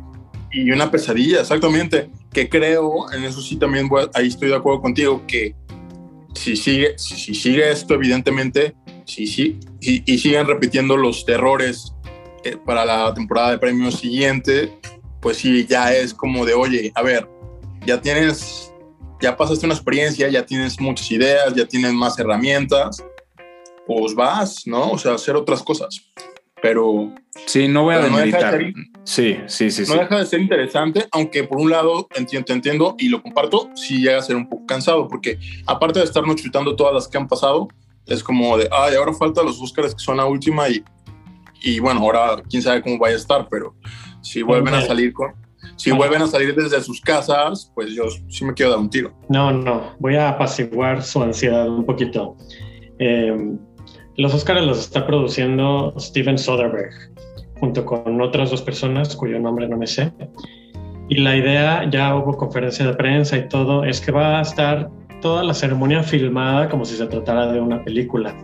[0.51, 2.09] y una pesadilla, exactamente.
[2.31, 5.55] que creo, en eso sí también ahí estoy de acuerdo contigo, que
[6.33, 8.75] si sigue, si, sigue esto, evidentemente,
[9.05, 11.93] si, si, y, siguen repitiendo los errores
[12.43, 14.71] eh, para la temporada de premios siguiente,
[15.21, 17.27] pues sí, ya es como de, oye, a ver,
[17.85, 18.73] ya tienes,
[19.21, 23.03] ya pasaste una experiencia, ya tienes muchas ideas, ya tienes más herramientas,
[23.85, 24.91] pues vas, ¿no?
[24.91, 26.01] O sea, hacer otras cosas.
[26.61, 27.13] Pero...
[27.45, 28.59] Sí, no voy a demeritar.
[29.03, 29.83] sí, sí, sí.
[29.87, 34.01] No deja de ser interesante, aunque por un lado, entiendo, entiendo y lo comparto, sí
[34.01, 37.27] llega a ser un poco cansado, porque aparte de estarnos chutando todas las que han
[37.27, 37.67] pasado,
[38.07, 40.83] es como de, ay, ahora falta los Oscars que son la última y,
[41.61, 43.75] y bueno, ahora quién sabe cómo vaya a estar, pero
[44.21, 45.33] si vuelven a salir con,
[45.75, 49.13] si vuelven a salir desde sus casas, pues yo sí me quiero dar un tiro.
[49.29, 52.35] No, no, voy a apaciguar su ansiedad un poquito.
[52.99, 53.57] Eh,
[54.17, 56.91] los Oscars los está produciendo Steven Soderbergh
[57.59, 60.11] junto con otras dos personas cuyo nombre no me sé.
[61.09, 64.89] Y la idea, ya hubo conferencia de prensa y todo, es que va a estar
[65.21, 68.35] toda la ceremonia filmada como si se tratara de una película.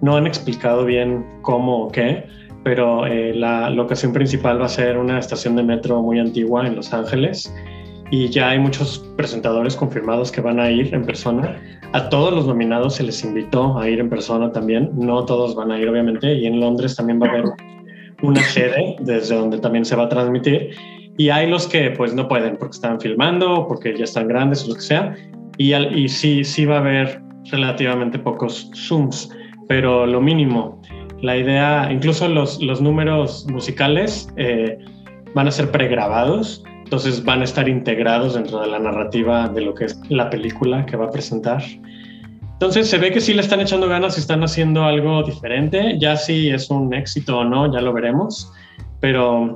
[0.00, 2.24] No han explicado bien cómo o qué,
[2.62, 6.76] pero eh, la locación principal va a ser una estación de metro muy antigua en
[6.76, 7.52] Los Ángeles
[8.10, 11.56] y ya hay muchos presentadores confirmados que van a ir en persona.
[11.92, 15.70] A todos los nominados se les invitó a ir en persona también, no todos van
[15.70, 17.44] a ir obviamente, y en Londres también va a haber
[18.22, 20.70] una sede desde donde también se va a transmitir.
[21.16, 24.68] Y hay los que pues no pueden porque están filmando, porque ya están grandes o
[24.68, 25.14] lo que sea,
[25.56, 29.30] y, y sí, sí va a haber relativamente pocos Zooms,
[29.68, 30.80] pero lo mínimo.
[31.22, 34.78] La idea, incluso los, los números musicales eh,
[35.34, 39.76] van a ser pregrabados entonces van a estar integrados dentro de la narrativa de lo
[39.76, 41.62] que es la película que va a presentar.
[42.54, 45.96] Entonces se ve que sí le están echando ganas y están haciendo algo diferente.
[46.00, 48.52] Ya si es un éxito o no, ya lo veremos.
[48.98, 49.54] Pero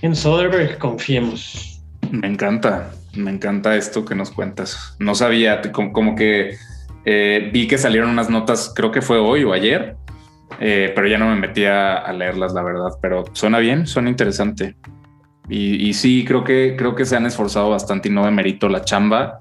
[0.00, 1.82] en Soderbergh confiemos.
[2.10, 4.96] Me encanta, me encanta esto que nos cuentas.
[4.98, 6.56] No sabía, como, que
[7.04, 9.96] eh, vi que salieron unas notas, creo que fue hoy o ayer,
[10.60, 12.92] eh, pero ya no me metí a, leerlas, la verdad.
[13.02, 14.76] Pero suena bien, suena interesante.
[15.50, 19.38] Y, sí, creo que, creo que se han esforzado bastante y no demerito la chamba.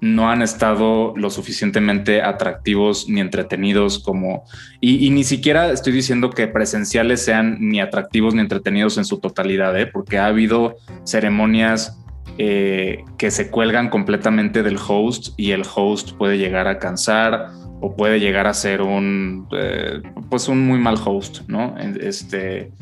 [0.00, 4.44] No han estado lo suficientemente atractivos ni entretenidos como...
[4.80, 9.78] Y, ni siquiera estoy diciendo que presenciales sean ni atractivos ni entretenidos en su totalidad,
[9.78, 9.86] ¿eh?
[9.86, 11.98] porque ha habido ceremonias
[12.38, 17.50] eh, que se cuelgan completamente del host y el host puede llegar a cansar
[17.80, 20.00] o puede llegar a ser un, eh,
[20.30, 21.74] pues un muy mal host, ¿no?
[22.00, 22.72] Este,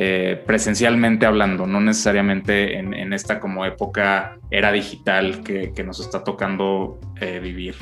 [0.00, 7.00] eh, presencialmente hablando, no necesariamente en, esta como época era digital que, nos está tocando
[7.20, 7.74] eh, vivir.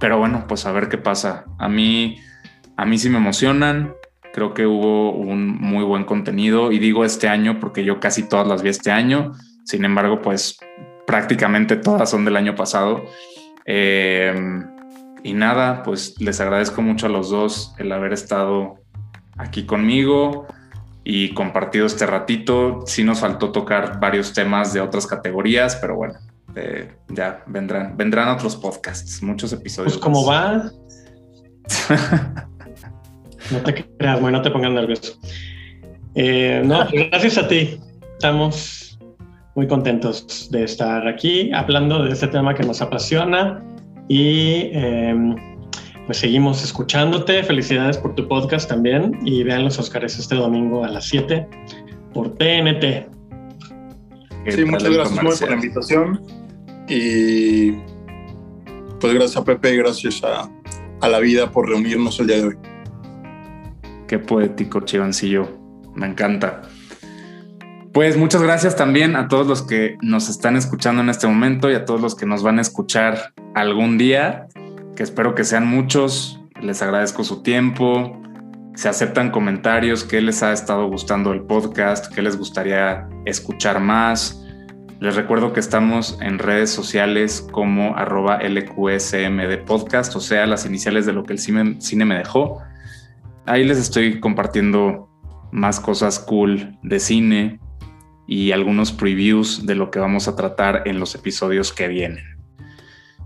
[0.00, 1.44] Pero bueno, pues a ver qué pasa.
[1.58, 2.16] A mí,
[2.78, 3.92] a mí sí me emocionan.
[4.32, 8.48] Creo que hubo un muy buen contenido y digo este año porque yo casi todas
[8.48, 9.32] las vi este año.
[9.66, 10.58] Sin embargo, pues
[11.06, 13.04] prácticamente todas son del año pasado.
[13.66, 14.34] Eh,
[15.22, 18.76] y nada, pues les agradezco mucho a los dos el haber estado
[19.36, 20.46] aquí conmigo
[21.04, 22.80] y compartido este ratito.
[22.86, 26.14] Sí nos faltó tocar varios temas de otras categorías, pero bueno,
[26.56, 29.92] eh, ya vendrán, vendrán otros podcasts, muchos episodios.
[29.92, 30.70] Pues como va.
[33.50, 35.18] no te creas, no te pongas nervioso.
[36.14, 37.78] Eh, no, gracias a ti.
[38.14, 38.98] Estamos
[39.54, 43.62] muy contentos de estar aquí hablando de este tema que nos apasiona
[44.08, 45.36] y em,
[46.06, 47.42] pues seguimos escuchándote.
[47.42, 51.46] Felicidades por tu podcast también y vean los Oscars este domingo a las 7
[52.12, 53.08] por TNT.
[54.48, 56.20] Sí, muchas gracias por la invitación
[56.88, 57.72] y
[59.00, 60.50] pues gracias a Pepe y gracias a,
[61.00, 62.56] a, la vida por reunirnos el día de hoy.
[64.06, 65.48] Qué poético, Chivancillo.
[65.94, 66.62] Me encanta.
[67.94, 71.74] Pues muchas gracias también a todos los que nos están escuchando en este momento y
[71.74, 74.48] a todos los que nos van a escuchar algún día
[74.94, 76.40] que espero que sean muchos.
[76.60, 78.20] Les agradezco su tiempo.
[78.74, 84.44] Se aceptan comentarios, qué les ha estado gustando el podcast, qué les gustaría escuchar más.
[85.00, 91.06] Les recuerdo que estamos en redes sociales como arroba LQSMD podcast, o sea, las iniciales
[91.06, 92.62] de lo que el cine me dejó.
[93.46, 95.08] Ahí les estoy compartiendo
[95.52, 97.60] más cosas cool de cine
[98.26, 102.33] y algunos previews de lo que vamos a tratar en los episodios que vienen.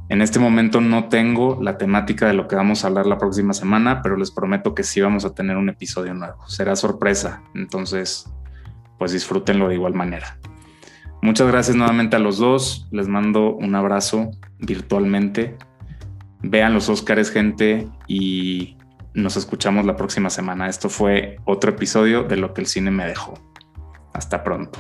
[0.09, 3.53] En este momento no tengo la temática de lo que vamos a hablar la próxima
[3.53, 6.49] semana, pero les prometo que sí vamos a tener un episodio nuevo.
[6.49, 8.31] Será sorpresa, entonces
[8.99, 10.39] pues disfrútenlo de igual manera.
[11.21, 12.89] Muchas gracias nuevamente a los dos.
[12.91, 15.57] Les mando un abrazo virtualmente.
[16.43, 18.77] Vean los Óscares, gente, y
[19.15, 20.69] nos escuchamos la próxima semana.
[20.69, 23.35] Esto fue otro episodio de Lo que el cine me dejó.
[24.15, 24.79] Hasta pronto.